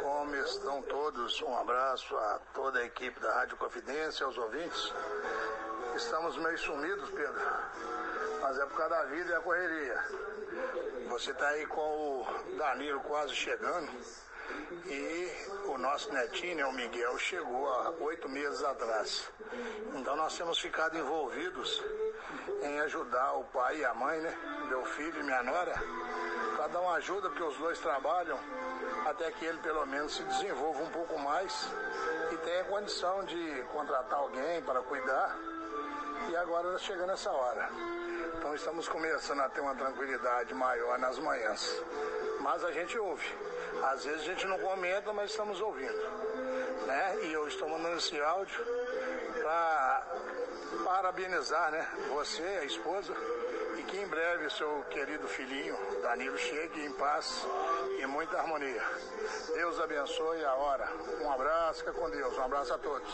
[0.00, 1.42] Como estão todos?
[1.42, 4.94] Um abraço a toda a equipe da Rádio Confidência, aos ouvintes.
[5.96, 7.42] Estamos meio sumidos, Pedro,
[8.40, 10.04] mas é por causa da vida e a correria.
[11.08, 13.90] Você está aí com o Danilo quase chegando
[14.86, 15.32] e
[15.66, 19.28] o nosso netinho, né, o Miguel, chegou há oito meses atrás.
[19.92, 21.82] Então nós temos ficado envolvidos
[22.62, 24.38] em ajudar o pai e a mãe, né?
[24.68, 25.74] Meu filho e minha nora,
[26.64, 28.38] para dar uma ajuda, porque os dois trabalham,
[29.04, 31.68] até que ele pelo menos se desenvolva um pouco mais
[32.32, 35.36] e tenha condição de contratar alguém para cuidar.
[36.30, 37.68] E agora está chegando essa hora.
[38.38, 41.82] Então estamos começando a ter uma tranquilidade maior nas manhãs.
[42.40, 43.26] Mas a gente ouve.
[43.82, 45.92] Às vezes a gente não comenta, mas estamos ouvindo.
[46.86, 47.24] Né?
[47.24, 48.64] E eu estou mandando esse áudio
[49.42, 50.06] para
[50.82, 51.86] parabenizar né?
[52.14, 53.14] você, a esposa,
[53.84, 57.46] que em breve seu querido filhinho, Danilo, chegue em paz
[58.00, 58.82] e muita harmonia.
[59.54, 60.88] Deus abençoe a hora.
[61.22, 62.36] Um abraço, fica com Deus.
[62.36, 63.08] Um abraço a todos.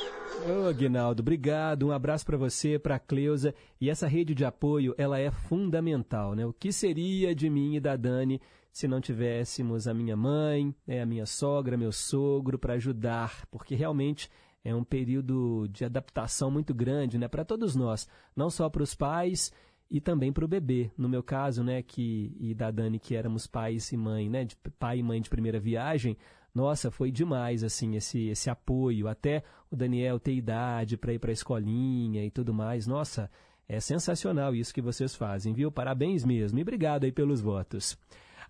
[0.49, 1.87] Ô, Aguinaldo, obrigado.
[1.87, 3.55] Um abraço para você, para Cleusa.
[3.81, 6.45] E essa rede de apoio, ela é fundamental, né?
[6.47, 8.41] O que seria de mim e da Dani
[8.73, 13.47] se não tivéssemos a minha mãe, né, a minha sogra, meu sogro para ajudar?
[13.51, 14.31] Porque realmente
[14.65, 18.07] é um período de adaptação muito grande, né, para todos nós,
[18.37, 19.51] não só para os pais
[19.91, 20.91] e também para o bebê.
[20.97, 24.57] No meu caso, né, que e da Dani que éramos pais e mãe, né, de
[24.79, 26.17] pai e mãe de primeira viagem,
[26.55, 31.31] nossa, foi demais assim esse esse apoio, até o Daniel ter idade para ir para
[31.31, 32.87] a escolinha e tudo mais.
[32.87, 33.31] Nossa,
[33.69, 35.71] é sensacional isso que vocês fazem, viu?
[35.71, 37.97] Parabéns mesmo e obrigado aí pelos votos.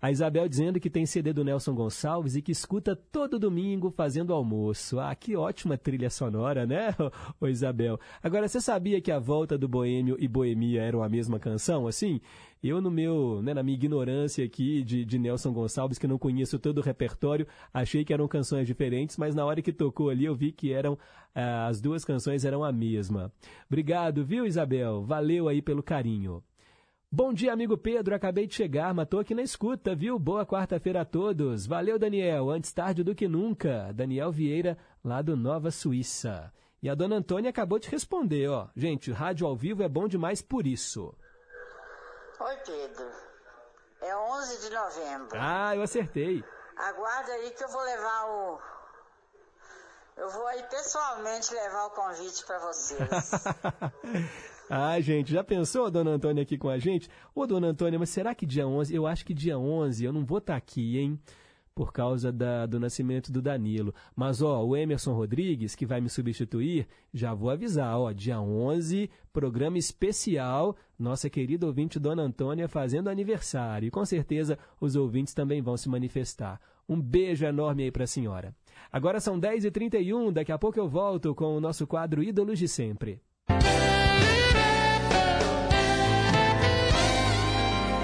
[0.01, 4.33] A Isabel dizendo que tem CD do Nelson Gonçalves e que escuta todo domingo fazendo
[4.33, 4.99] almoço.
[4.99, 6.95] Ah, que ótima trilha sonora, né,
[7.39, 7.99] ô Isabel?
[8.23, 12.19] Agora, você sabia que a volta do Boêmio e Boemia eram a mesma canção, assim?
[12.63, 16.57] Eu, no meu, né, na minha ignorância aqui de, de Nelson Gonçalves, que não conheço
[16.57, 20.35] todo o repertório, achei que eram canções diferentes, mas na hora que tocou ali eu
[20.35, 20.97] vi que eram
[21.35, 23.31] ah, as duas canções eram a mesma.
[23.67, 25.03] Obrigado, viu, Isabel?
[25.03, 26.43] Valeu aí pelo carinho.
[27.13, 28.15] Bom dia, amigo Pedro.
[28.15, 30.17] Acabei de chegar, mas tô aqui na escuta, viu?
[30.17, 31.67] Boa quarta-feira a todos.
[31.67, 32.49] Valeu, Daniel.
[32.49, 33.91] Antes tarde do que nunca.
[33.93, 36.53] Daniel Vieira, lá do Nova Suíça.
[36.81, 38.69] E a dona Antônia acabou de responder, ó.
[38.77, 41.13] Gente, rádio ao vivo é bom demais por isso.
[42.39, 43.11] Oi, Pedro.
[43.99, 45.37] É 11 de novembro.
[45.37, 46.41] Ah, eu acertei.
[46.77, 48.59] Aguarda aí que eu vou levar o.
[50.15, 53.09] Eu vou aí pessoalmente levar o convite para vocês.
[54.73, 57.09] Ah, gente, já pensou a dona Antônia aqui com a gente?
[57.35, 58.95] Ô, dona Antônia, mas será que dia 11?
[58.95, 61.19] Eu acho que dia 11 eu não vou estar aqui, hein?
[61.75, 63.93] Por causa da, do nascimento do Danilo.
[64.15, 69.09] Mas, ó, o Emerson Rodrigues, que vai me substituir, já vou avisar, ó, dia 11,
[69.33, 73.87] programa especial, nossa querida ouvinte Dona Antônia fazendo aniversário.
[73.87, 76.61] E com certeza os ouvintes também vão se manifestar.
[76.87, 78.55] Um beijo enorme aí para a senhora.
[78.89, 83.19] Agora são 10h31, daqui a pouco eu volto com o nosso quadro Ídolos de Sempre.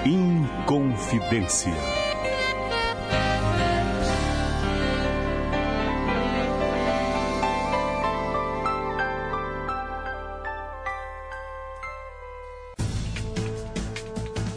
[0.08, 1.70] Inconfidência.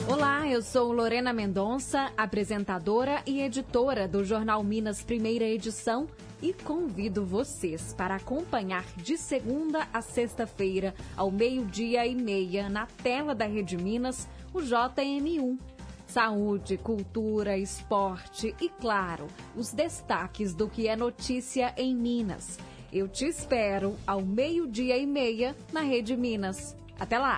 [0.08, 6.08] Olá, eu sou Lorena Mendonça, apresentadora e editora do Jornal Minas Primeira Edição
[6.42, 13.36] e convido vocês para acompanhar de segunda a sexta-feira, ao meio-dia e meia, na tela
[13.36, 15.58] da Rede Minas, o JM1.
[16.08, 22.60] Saúde, cultura, esporte e, claro, os destaques do que é notícia em Minas.
[22.92, 26.76] Eu te espero ao meio-dia e meia na Rede Minas.
[27.00, 27.38] Até lá!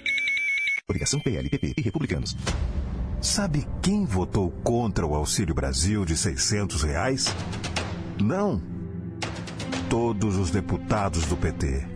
[0.91, 2.35] Obrigação PLPP e Republicanos.
[3.21, 7.33] Sabe quem votou contra o Auxílio Brasil de 600 reais?
[8.21, 8.61] Não.
[9.89, 11.87] Todos os deputados do PT.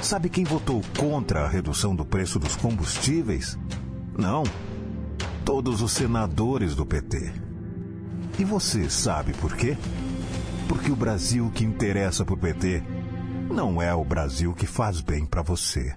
[0.00, 3.58] Sabe quem votou contra a redução do preço dos combustíveis?
[4.16, 4.44] Não.
[5.44, 7.32] Todos os senadores do PT.
[8.38, 9.76] E você sabe por quê?
[10.68, 12.80] Porque o Brasil que interessa para o PT
[13.50, 15.96] não é o Brasil que faz bem para você.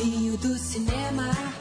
[0.00, 1.59] brilho do cinema.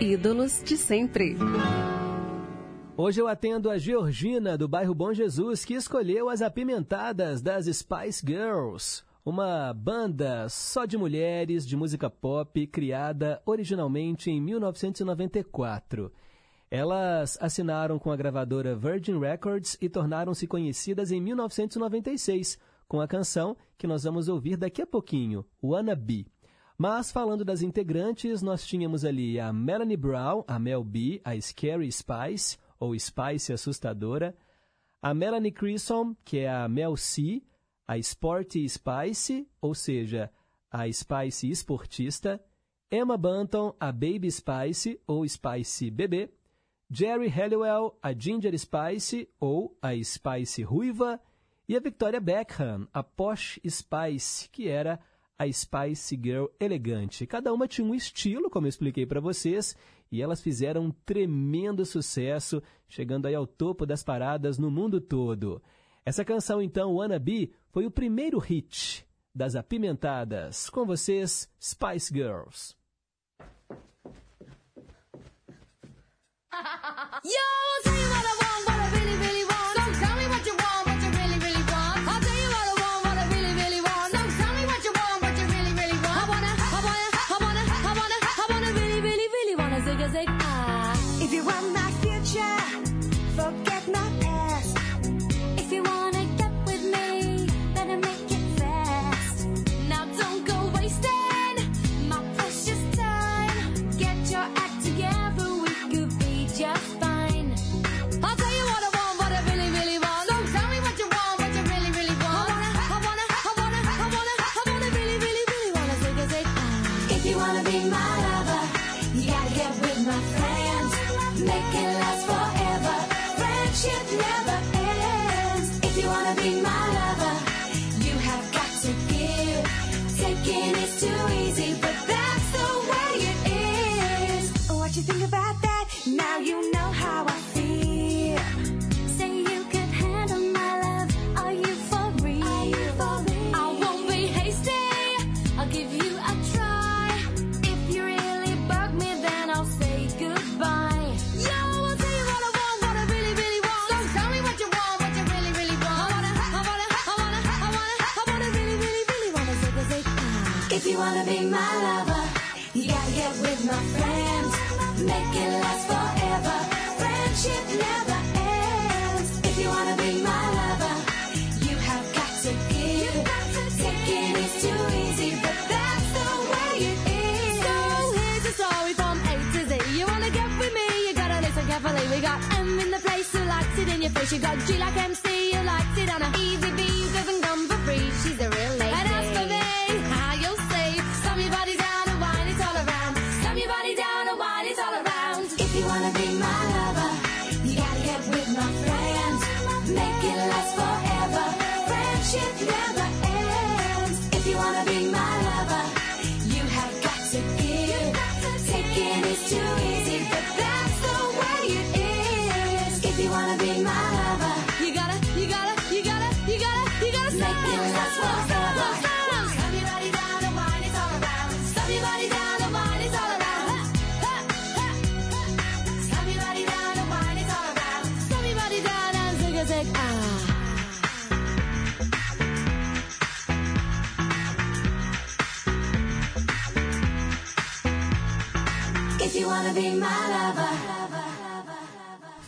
[0.00, 1.36] Ídolos de sempre.
[2.98, 8.22] Hoje eu atendo a Georgina, do bairro Bom Jesus, que escolheu as apimentadas das Spice
[8.24, 16.12] Girls, uma banda só de mulheres de música pop criada originalmente em 1994.
[16.70, 23.56] Elas assinaram com a gravadora Virgin Records e tornaram-se conhecidas em 1996 com a canção
[23.78, 26.26] que nós vamos ouvir daqui a pouquinho, Wanna Be.
[26.78, 31.90] Mas falando das integrantes, nós tínhamos ali a Melanie Brown, a Mel B, a Scary
[31.90, 34.36] Spice, ou Spice Assustadora,
[35.00, 37.42] a Melanie Crisson, que é a Mel C,
[37.86, 40.30] a Sporty Spice, ou seja,
[40.70, 42.44] a Spice Esportista,
[42.90, 46.30] Emma Bunton, a Baby Spice, ou Spice Bebê,
[46.90, 51.20] Jerry Halliwell, a Ginger Spice, ou a Spice Ruiva,
[51.68, 54.98] e a Victoria Beckham, a Posh Spice, que era a
[55.38, 57.26] a Spice Girl elegante.
[57.26, 59.76] Cada uma tinha um estilo, como eu expliquei para vocês,
[60.10, 65.62] e elas fizeram um tremendo sucesso, chegando aí ao topo das paradas no mundo todo.
[66.04, 70.70] Essa canção, então, Wanna Be, foi o primeiro hit das apimentadas.
[70.70, 72.74] Com vocês, Spice Girls.
[77.24, 78.45] Yo,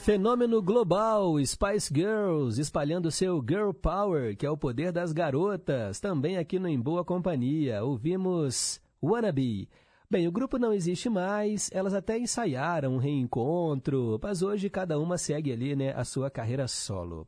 [0.09, 6.39] Fenômeno global, Spice Girls, espalhando seu Girl Power, que é o poder das garotas, também
[6.39, 7.85] aqui no Em Boa Companhia.
[7.85, 9.69] Ouvimos Wannabe.
[10.11, 15.19] Bem, o grupo não existe mais, elas até ensaiaram um reencontro, mas hoje cada uma
[15.19, 17.27] segue ali, né, a sua carreira solo.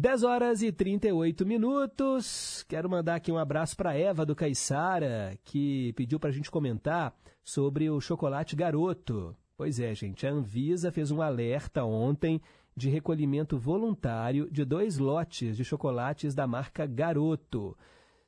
[0.00, 2.64] 10 horas e 38 minutos.
[2.68, 7.12] Quero mandar aqui um abraço para Eva do Caiçara, que pediu para a gente comentar
[7.42, 9.34] sobre o chocolate garoto.
[9.56, 12.40] Pois é, gente, a Anvisa fez um alerta ontem
[12.76, 17.76] de recolhimento voluntário de dois lotes de chocolates da marca Garoto.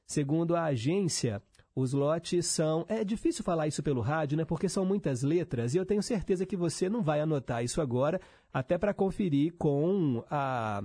[0.05, 1.41] Segundo a agência,
[1.73, 2.85] os lotes são.
[2.89, 4.45] É difícil falar isso pelo rádio, né?
[4.45, 8.21] Porque são muitas letras e eu tenho certeza que você não vai anotar isso agora,
[8.53, 10.83] até para conferir com a.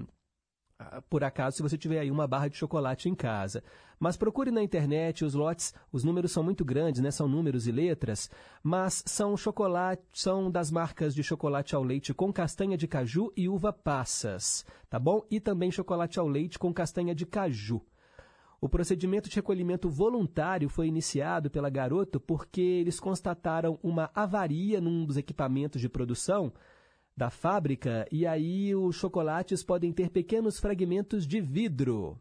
[0.78, 3.64] a- Por acaso, se você tiver aí uma barra de chocolate em casa.
[4.00, 7.12] Mas procure na internet, os lotes, os números são muito grandes, né?
[7.12, 8.30] São números e letras,
[8.62, 13.48] mas são chocolate, são das marcas de chocolate ao leite com castanha de caju e
[13.48, 15.26] uva passas, tá bom?
[15.32, 17.82] E também chocolate ao leite com castanha de caju.
[18.60, 25.06] O procedimento de recolhimento voluntário foi iniciado pela Garoto porque eles constataram uma avaria num
[25.06, 26.52] dos equipamentos de produção
[27.18, 32.20] da fábrica e aí os chocolates podem ter pequenos fragmentos de vidro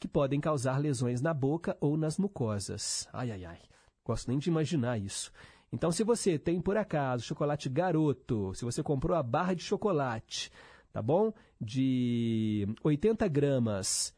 [0.00, 3.06] que podem causar lesões na boca ou nas mucosas.
[3.12, 3.60] Ai, ai, ai.
[4.04, 5.30] Gosto nem de imaginar isso.
[5.70, 10.50] Então, se você tem por acaso chocolate garoto, se você comprou a barra de chocolate,
[10.90, 11.32] tá bom?
[11.60, 14.16] De 80 gramas,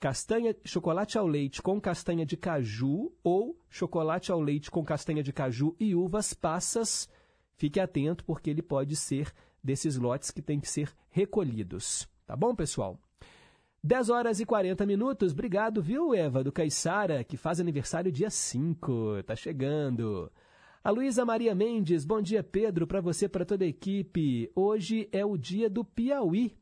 [0.00, 5.32] castanha, chocolate ao leite com castanha de caju ou chocolate ao leite com castanha de
[5.32, 7.10] caju e uvas passas,
[7.60, 9.30] fique atento porque ele pode ser
[9.62, 12.08] desses lotes que têm que ser recolhidos.
[12.26, 12.98] Tá bom, pessoal?
[13.84, 15.32] 10 horas e 40 minutos.
[15.32, 19.22] Obrigado, viu, Eva, do Caiçara, que faz aniversário dia 5.
[19.26, 20.32] Tá chegando.
[20.82, 24.50] A Luísa Maria Mendes, bom dia, Pedro, para você, para toda a equipe.
[24.54, 26.56] Hoje é o dia do Piauí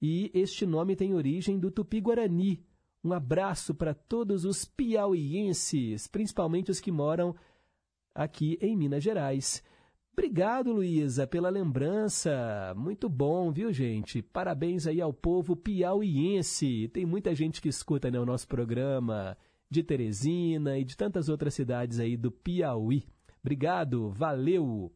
[0.00, 2.64] e este nome tem origem do Tupi-Guarani.
[3.02, 7.34] Um abraço para todos os piauienses, principalmente os que moram
[8.14, 9.60] aqui em Minas Gerais.
[10.12, 12.74] Obrigado, Luísa, pela lembrança.
[12.76, 14.20] Muito bom, viu, gente?
[14.20, 16.88] Parabéns aí ao povo piauiense.
[16.92, 19.36] Tem muita gente que escuta né, o nosso programa
[19.70, 23.06] de Teresina e de tantas outras cidades aí do Piauí.
[23.40, 24.92] Obrigado, valeu!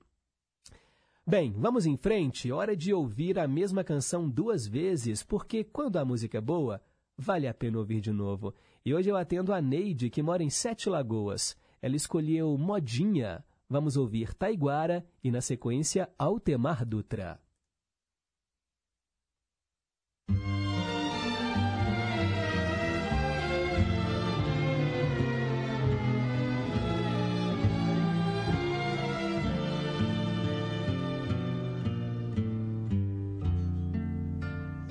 [1.26, 2.52] Bem, vamos em frente.
[2.52, 6.82] Hora de ouvir a mesma canção duas vezes, porque quando a música é boa,
[7.16, 8.52] vale a pena ouvir de novo.
[8.84, 11.56] E hoje eu atendo a Neide, que mora em Sete Lagoas.
[11.80, 13.42] Ela escolheu Modinha.
[13.74, 17.40] Vamos ouvir Taiguara e, na sequência, Altemar Dutra.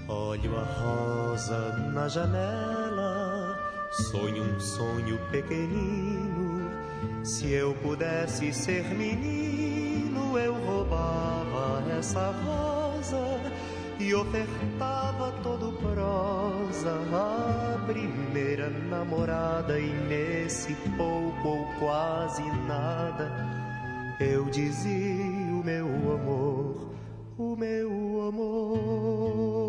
[0.09, 3.32] Olho a rosa na janela,
[3.93, 6.71] sonho um sonho pequenino.
[7.23, 13.39] Se eu pudesse ser menino, eu roubava essa rosa
[13.99, 19.79] e ofertava todo prosa à primeira namorada.
[19.79, 23.31] E nesse pouco ou quase nada,
[24.19, 26.89] eu dizia o meu amor,
[27.37, 29.62] o meu amor.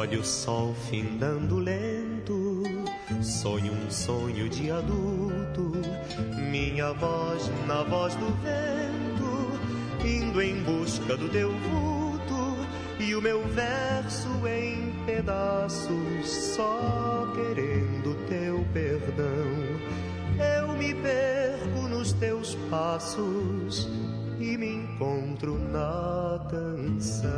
[0.00, 2.62] Olha o sol findando lento,
[3.20, 5.72] sonho um sonho de adulto,
[6.50, 9.60] minha voz na voz do vento,
[10.02, 12.56] indo em busca do teu vulto,
[12.98, 19.52] e o meu verso em pedaços, só querendo teu perdão.
[20.58, 23.86] Eu me perco nos teus passos
[24.38, 27.30] e me encontro na canção.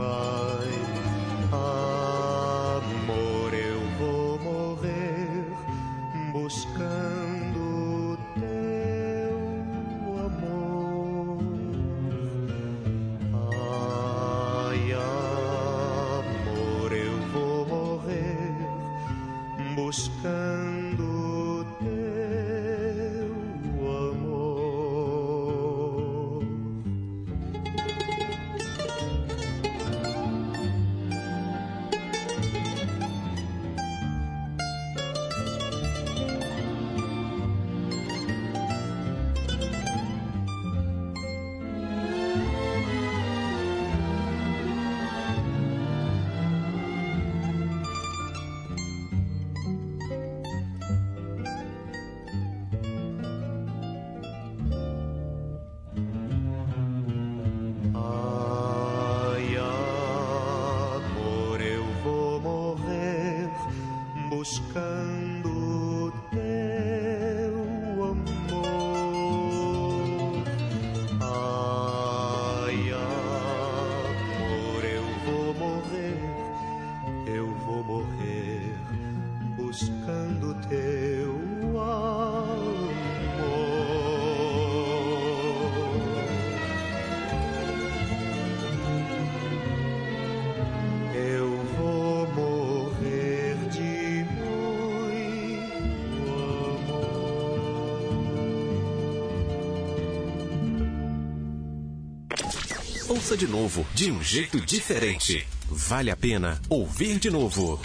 [0.00, 0.51] Ai,
[6.52, 9.38] buscando teu
[10.26, 11.38] amor.
[14.68, 14.92] Ai,
[16.12, 18.52] amor, eu vou morrer
[19.74, 20.51] buscando
[103.32, 105.46] Ouça de novo, de um jeito diferente.
[105.70, 107.80] Vale a pena ouvir de novo.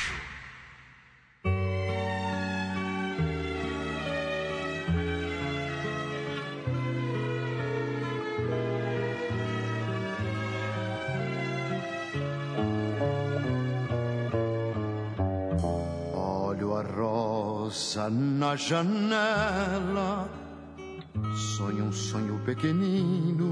[16.13, 20.29] Olho a rosa na janela,
[21.55, 23.46] sonho um sonho pequenino.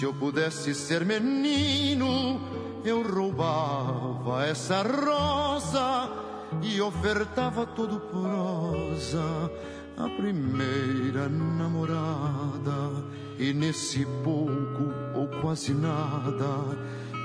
[0.00, 2.40] Se eu pudesse ser menino,
[2.82, 6.10] eu roubava essa rosa
[6.62, 9.52] e ofertava todo por rosa
[9.98, 13.04] a primeira namorada.
[13.38, 16.78] E nesse pouco ou quase nada,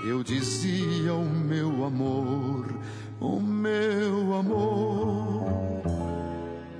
[0.05, 2.77] eu dizia o meu amor,
[3.21, 5.45] o meu amor.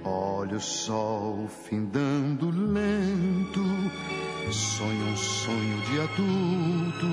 [0.04, 3.65] Olha o sol findando lento,
[4.52, 7.06] sonho um sonho de adulto.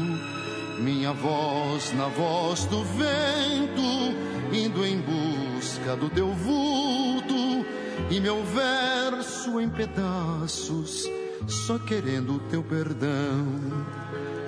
[0.78, 4.16] Minha voz na voz do vento,
[4.52, 7.66] indo em busca do teu vulto.
[8.10, 11.08] E meu verso em pedaços,
[11.46, 13.46] só querendo o teu perdão.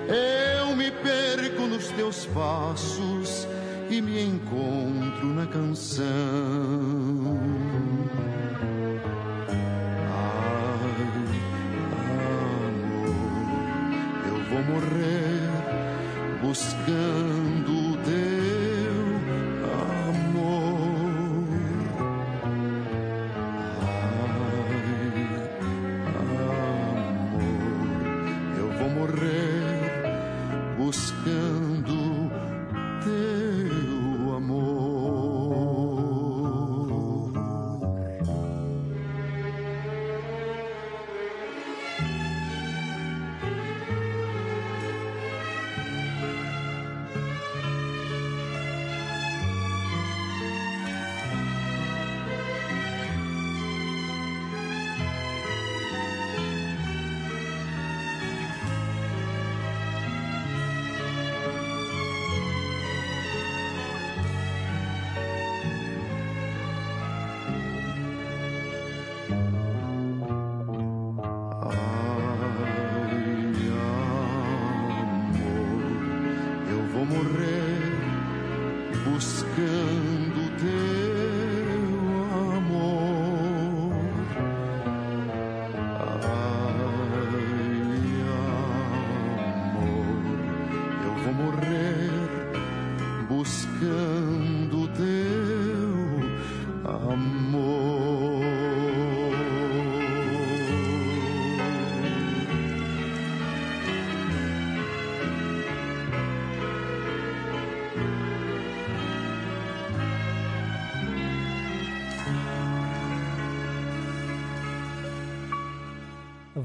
[0.07, 3.47] Eu me perco nos teus passos
[3.89, 6.05] e me encontro na canção.
[14.55, 15.41] Eu vou morrer
[16.41, 17.44] buscando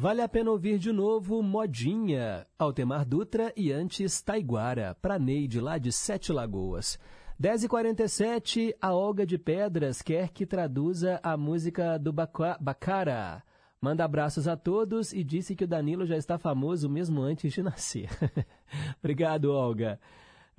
[0.00, 5.76] Vale a pena ouvir de novo Modinha, Altemar Dutra e antes Taiguara, pra Neide, lá
[5.76, 6.98] de Sete Lagoas.
[7.40, 13.42] 10h47, a Olga de Pedras quer que traduza a música do Baca- Bacara.
[13.78, 17.62] Manda abraços a todos e disse que o Danilo já está famoso mesmo antes de
[17.62, 18.08] nascer.
[19.00, 20.00] Obrigado, Olga.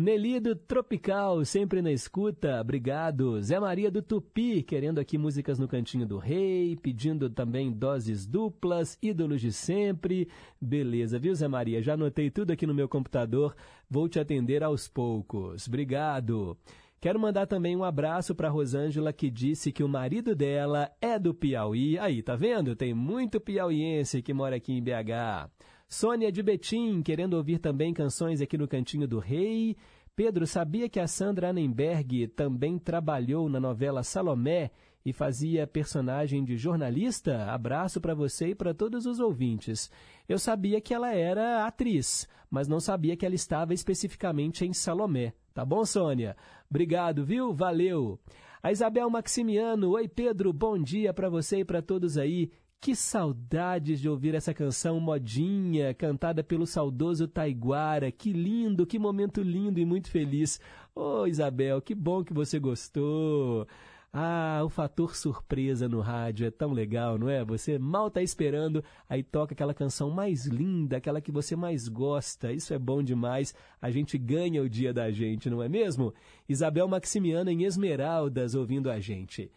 [0.02, 3.40] Nelido Tropical, sempre na escuta, obrigado.
[3.40, 8.98] Zé Maria do Tupi, querendo aqui músicas no Cantinho do Rei, pedindo também doses duplas,
[9.00, 10.28] ídolos de sempre.
[10.60, 11.84] Beleza, viu, Zé Maria?
[11.84, 13.56] Já anotei tudo aqui no meu computador,
[13.88, 15.68] vou te atender aos poucos.
[15.68, 16.58] Obrigado.
[17.00, 21.32] Quero mandar também um abraço para Rosângela, que disse que o marido dela é do
[21.32, 22.00] Piauí.
[22.00, 22.76] Aí, tá vendo?
[22.76, 25.48] Tem muito piauiense que mora aqui em BH.
[25.94, 29.76] Sônia de Betim, querendo ouvir também canções aqui no Cantinho do Rei.
[30.16, 34.72] Pedro, sabia que a Sandra Annenberg também trabalhou na novela Salomé
[35.06, 37.44] e fazia personagem de jornalista?
[37.52, 39.92] Abraço para você e para todos os ouvintes.
[40.30, 45.34] Eu sabia que ela era atriz, mas não sabia que ela estava especificamente em Salomé.
[45.54, 46.38] Tá bom, Sônia?
[46.70, 47.52] Obrigado, viu?
[47.52, 48.18] Valeu.
[48.64, 52.50] A Isabel Maximiano, oi Pedro, bom dia para você e para todos aí.
[52.82, 58.12] Que saudades de ouvir essa canção modinha, cantada pelo saudoso Taiguara.
[58.12, 60.60] Que lindo, que momento lindo e muito feliz.
[60.96, 63.68] Ô Isabel, que bom que você gostou.
[64.12, 67.46] Ah, o fator surpresa no rádio é tão legal, não é?
[67.46, 72.52] Você mal está esperando, aí toca aquela canção mais linda, aquela que você mais gosta.
[72.52, 73.54] Isso é bom demais.
[73.80, 76.16] A gente ganha o dia da gente, não é mesmo?
[76.50, 79.52] Isabel Maximiana em Esmeraldas ouvindo a gente.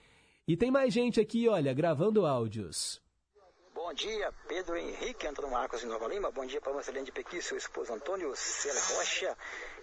[0.46, 3.02] E tem mais gente aqui, olha, gravando áudios.
[3.86, 6.30] Bom dia, Pedro Henrique, Antônio Marcos de Nova Lima.
[6.30, 9.36] Bom dia para Marcelene de Pequi, seu esposo Antônio Célia Rocha,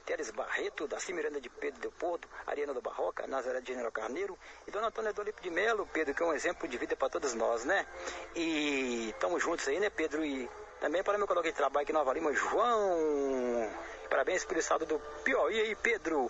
[0.04, 4.36] Teres Barreto, Daci Miranda de Pedro de Porto, Ariana do Barroca, Nazaré de General Carneiro
[4.68, 7.36] e Dona Antônia Dolipo de Melo, Pedro, que é um exemplo de vida para todos
[7.36, 7.86] nós, né?
[8.36, 10.26] E estamos juntos aí, né, Pedro?
[10.26, 10.50] E
[10.80, 13.70] também para meu colega de trabalho aqui em Nova Lima, João.
[14.10, 16.30] Parabéns pelo estado do Piauí aí, Pedro.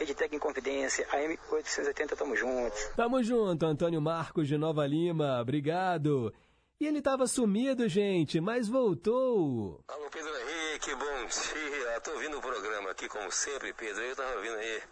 [0.00, 2.82] Edtec em Confidência, AM 880, tamo juntos.
[2.96, 6.32] Tamo junto, Antônio Marcos de Nova Lima, obrigado.
[6.80, 9.84] E ele tava sumido, gente, mas voltou.
[9.86, 12.00] Alô, Pedro Henrique, bom dia.
[12.00, 14.00] Tô ouvindo o programa aqui, como sempre, Pedro.
[14.00, 14.82] Eu tava ouvindo aí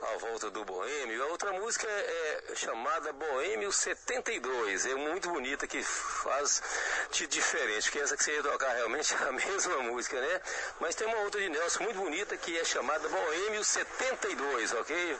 [0.00, 1.22] a volta do Boêmio.
[1.24, 4.86] A outra música é, é chamada Boêmio 72.
[4.86, 6.62] É muito bonita, que faz
[7.12, 10.40] de diferente, que essa que você ia tocar realmente é a mesma música, né?
[10.80, 15.16] Mas tem uma outra de Nelson muito bonita que é chamada Boêmio 72, ok?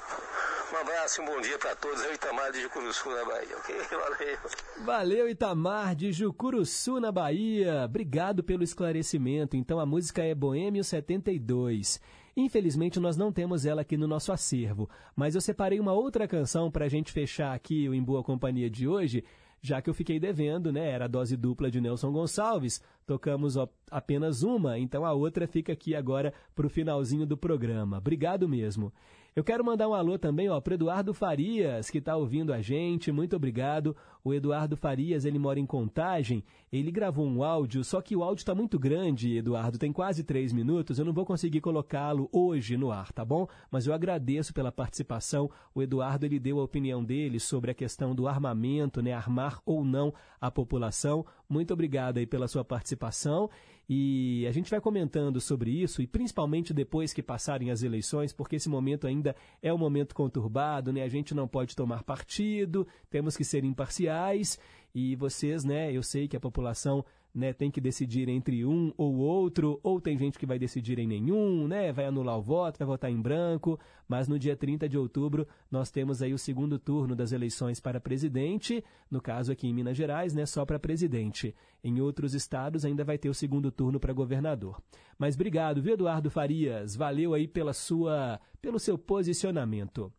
[0.72, 2.02] Um abraço e um bom dia para todos.
[2.04, 3.76] Eu, Itamar de Jucuruçu, na Bahia, ok?
[3.90, 4.38] Valeu.
[4.84, 7.84] Valeu, Itamar, de Jucuruçu, na Bahia.
[7.84, 9.56] Obrigado pelo esclarecimento.
[9.56, 12.00] Então a música é Boêmio 72.
[12.40, 16.70] Infelizmente, nós não temos ela aqui no nosso acervo, mas eu separei uma outra canção
[16.70, 19.24] para a gente fechar aqui o Em Boa Companhia de hoje,
[19.60, 20.88] já que eu fiquei devendo, né?
[20.88, 23.56] Era a dose dupla de Nelson Gonçalves, tocamos
[23.90, 27.98] apenas uma, então a outra fica aqui agora para o finalzinho do programa.
[27.98, 28.92] Obrigado mesmo.
[29.36, 33.12] Eu quero mandar um alô também para Eduardo Farias, que está ouvindo a gente.
[33.12, 33.94] Muito obrigado.
[34.24, 36.42] O Eduardo Farias, ele mora em Contagem.
[36.72, 39.78] Ele gravou um áudio, só que o áudio está muito grande, Eduardo.
[39.78, 40.98] Tem quase três minutos.
[40.98, 43.46] Eu não vou conseguir colocá-lo hoje no ar, tá bom?
[43.70, 45.48] Mas eu agradeço pela participação.
[45.72, 49.12] O Eduardo, ele deu a opinião dele sobre a questão do armamento, né?
[49.12, 51.24] Armar ou não a população.
[51.48, 53.48] Muito obrigado aí pela sua participação.
[53.88, 58.56] E a gente vai comentando sobre isso, e principalmente depois que passarem as eleições, porque
[58.56, 61.02] esse momento ainda é um momento conturbado, né?
[61.02, 64.58] A gente não pode tomar partido, temos que ser imparciais,
[64.94, 65.90] e vocês, né?
[65.90, 67.02] Eu sei que a população
[67.34, 71.06] né, tem que decidir entre um ou outro, ou tem gente que vai decidir em
[71.06, 73.78] nenhum, né, vai anular o voto, vai votar em branco,
[74.08, 78.00] mas no dia 30 de outubro nós temos aí o segundo turno das eleições para
[78.00, 81.54] presidente, no caso aqui em Minas Gerais, né, só para presidente.
[81.82, 84.82] Em outros estados ainda vai ter o segundo turno para governador.
[85.18, 86.96] Mas obrigado, viu, Eduardo Farias?
[86.96, 90.12] Valeu aí pela sua, pelo seu posicionamento.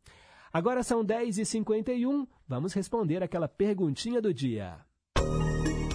[0.52, 4.80] Agora são 10h51, vamos responder aquela perguntinha do dia.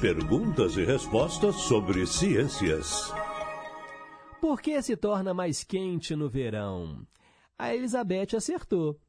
[0.05, 3.11] Perguntas e respostas sobre ciências.
[4.39, 7.07] Por que se torna mais quente no verão?
[7.57, 9.01] A Elizabeth acertou.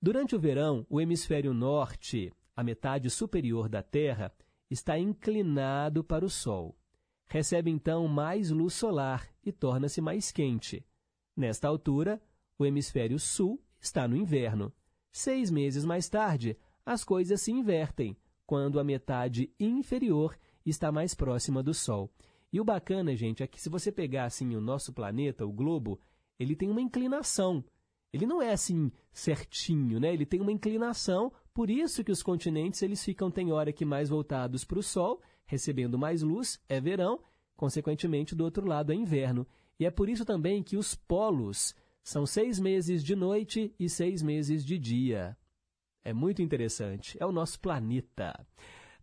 [0.00, 4.32] Durante o verão, o hemisfério norte, a metade superior da Terra,
[4.70, 6.78] está inclinado para o Sol.
[7.26, 10.86] Recebe então mais luz solar e torna-se mais quente.
[11.36, 12.22] Nesta altura,
[12.56, 14.72] o hemisfério sul está no inverno.
[15.10, 16.56] Seis meses mais tarde,
[16.86, 22.10] as coisas se invertem, quando a metade inferior está mais próxima do Sol.
[22.52, 25.98] E o bacana, gente, é que se você pegar assim o nosso planeta, o globo,
[26.38, 27.64] ele tem uma inclinação.
[28.12, 30.12] Ele não é assim certinho, né?
[30.12, 34.08] Ele tem uma inclinação, por isso que os continentes eles ficam tem hora que mais
[34.08, 37.20] voltados para o Sol, recebendo mais luz, é verão,
[37.56, 39.46] consequentemente do outro lado é inverno.
[39.78, 44.22] E é por isso também que os polos são seis meses de noite e seis
[44.22, 45.36] meses de dia.
[46.04, 47.16] É muito interessante.
[47.18, 48.38] É o nosso planeta.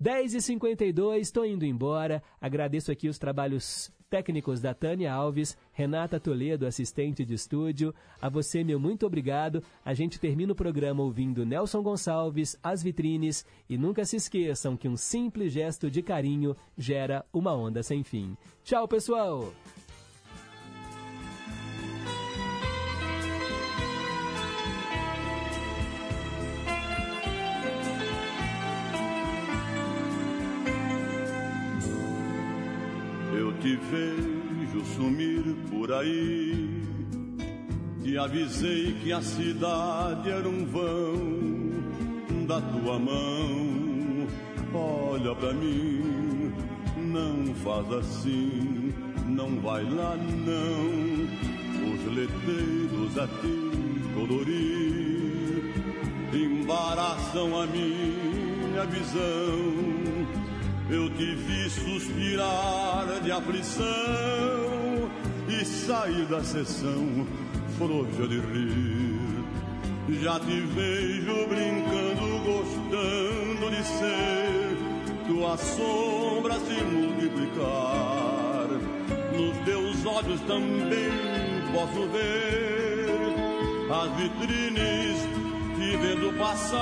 [0.01, 2.23] 10h52, estou indo embora.
[2.39, 7.95] Agradeço aqui os trabalhos técnicos da Tânia Alves, Renata Toledo, assistente de estúdio.
[8.21, 9.63] A você, meu muito obrigado.
[9.85, 13.45] A gente termina o programa ouvindo Nelson Gonçalves, As Vitrines.
[13.69, 18.35] E nunca se esqueçam que um simples gesto de carinho gera uma onda sem fim.
[18.63, 19.53] Tchau, pessoal!
[33.71, 36.69] Te vejo sumir por aí.
[38.03, 44.27] Te avisei que a cidade era um vão da tua mão.
[44.73, 46.51] Olha pra mim,
[46.97, 48.93] não faz assim,
[49.27, 50.81] não vai lá não.
[51.93, 53.55] Os letreiros a te
[54.13, 55.73] colorir
[56.33, 60.00] embaraçam a minha visão.
[60.91, 63.85] Eu te vi suspirar de aflição
[65.47, 67.25] e sair da sessão
[67.77, 69.45] frouxa de rir.
[70.21, 74.77] Já te vejo brincando, gostando de ser
[75.27, 78.67] tua sombra se multiplicar.
[79.31, 81.09] Nos teus olhos também
[81.71, 83.31] posso ver
[83.89, 85.21] as vitrines
[85.73, 86.81] te vendo passar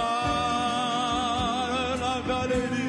[2.00, 2.89] na galeria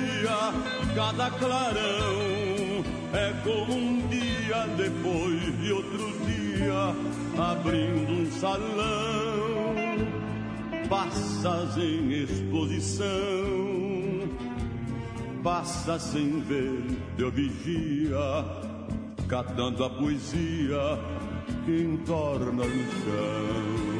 [0.94, 6.94] cada clarão é como um dia depois de outro dia,
[7.38, 9.70] abrindo um salão.
[10.88, 13.06] Passas em exposição,
[15.42, 16.82] passa sem ver
[17.16, 18.44] teu vigia,
[19.28, 20.98] catando a poesia
[21.64, 23.99] que entorna no chão.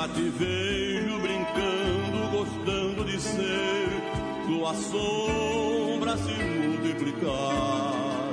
[0.00, 3.86] Já te vejo brincando, gostando de ser
[4.46, 8.32] tua sombra se multiplicar.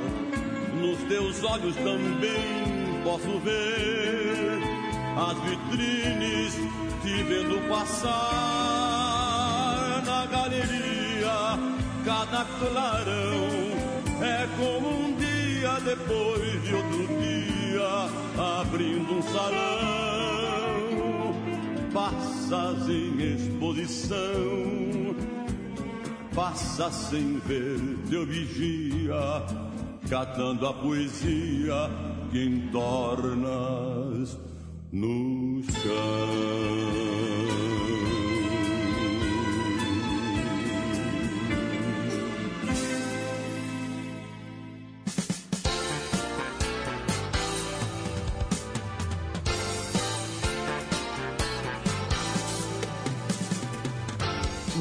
[0.80, 4.62] Nos teus olhos também posso ver
[5.18, 6.54] as vitrines
[7.02, 8.14] te vendo passar
[10.06, 11.60] na galeria.
[12.06, 13.44] Cada clarão
[14.22, 18.08] é como um dia depois de outro dia,
[18.62, 20.07] abrindo um salão
[21.98, 25.16] passas em exposição,
[26.36, 29.44] passa sem ver teu vigia,
[30.08, 31.90] catando a poesia
[32.30, 34.38] que entornas
[34.92, 35.64] no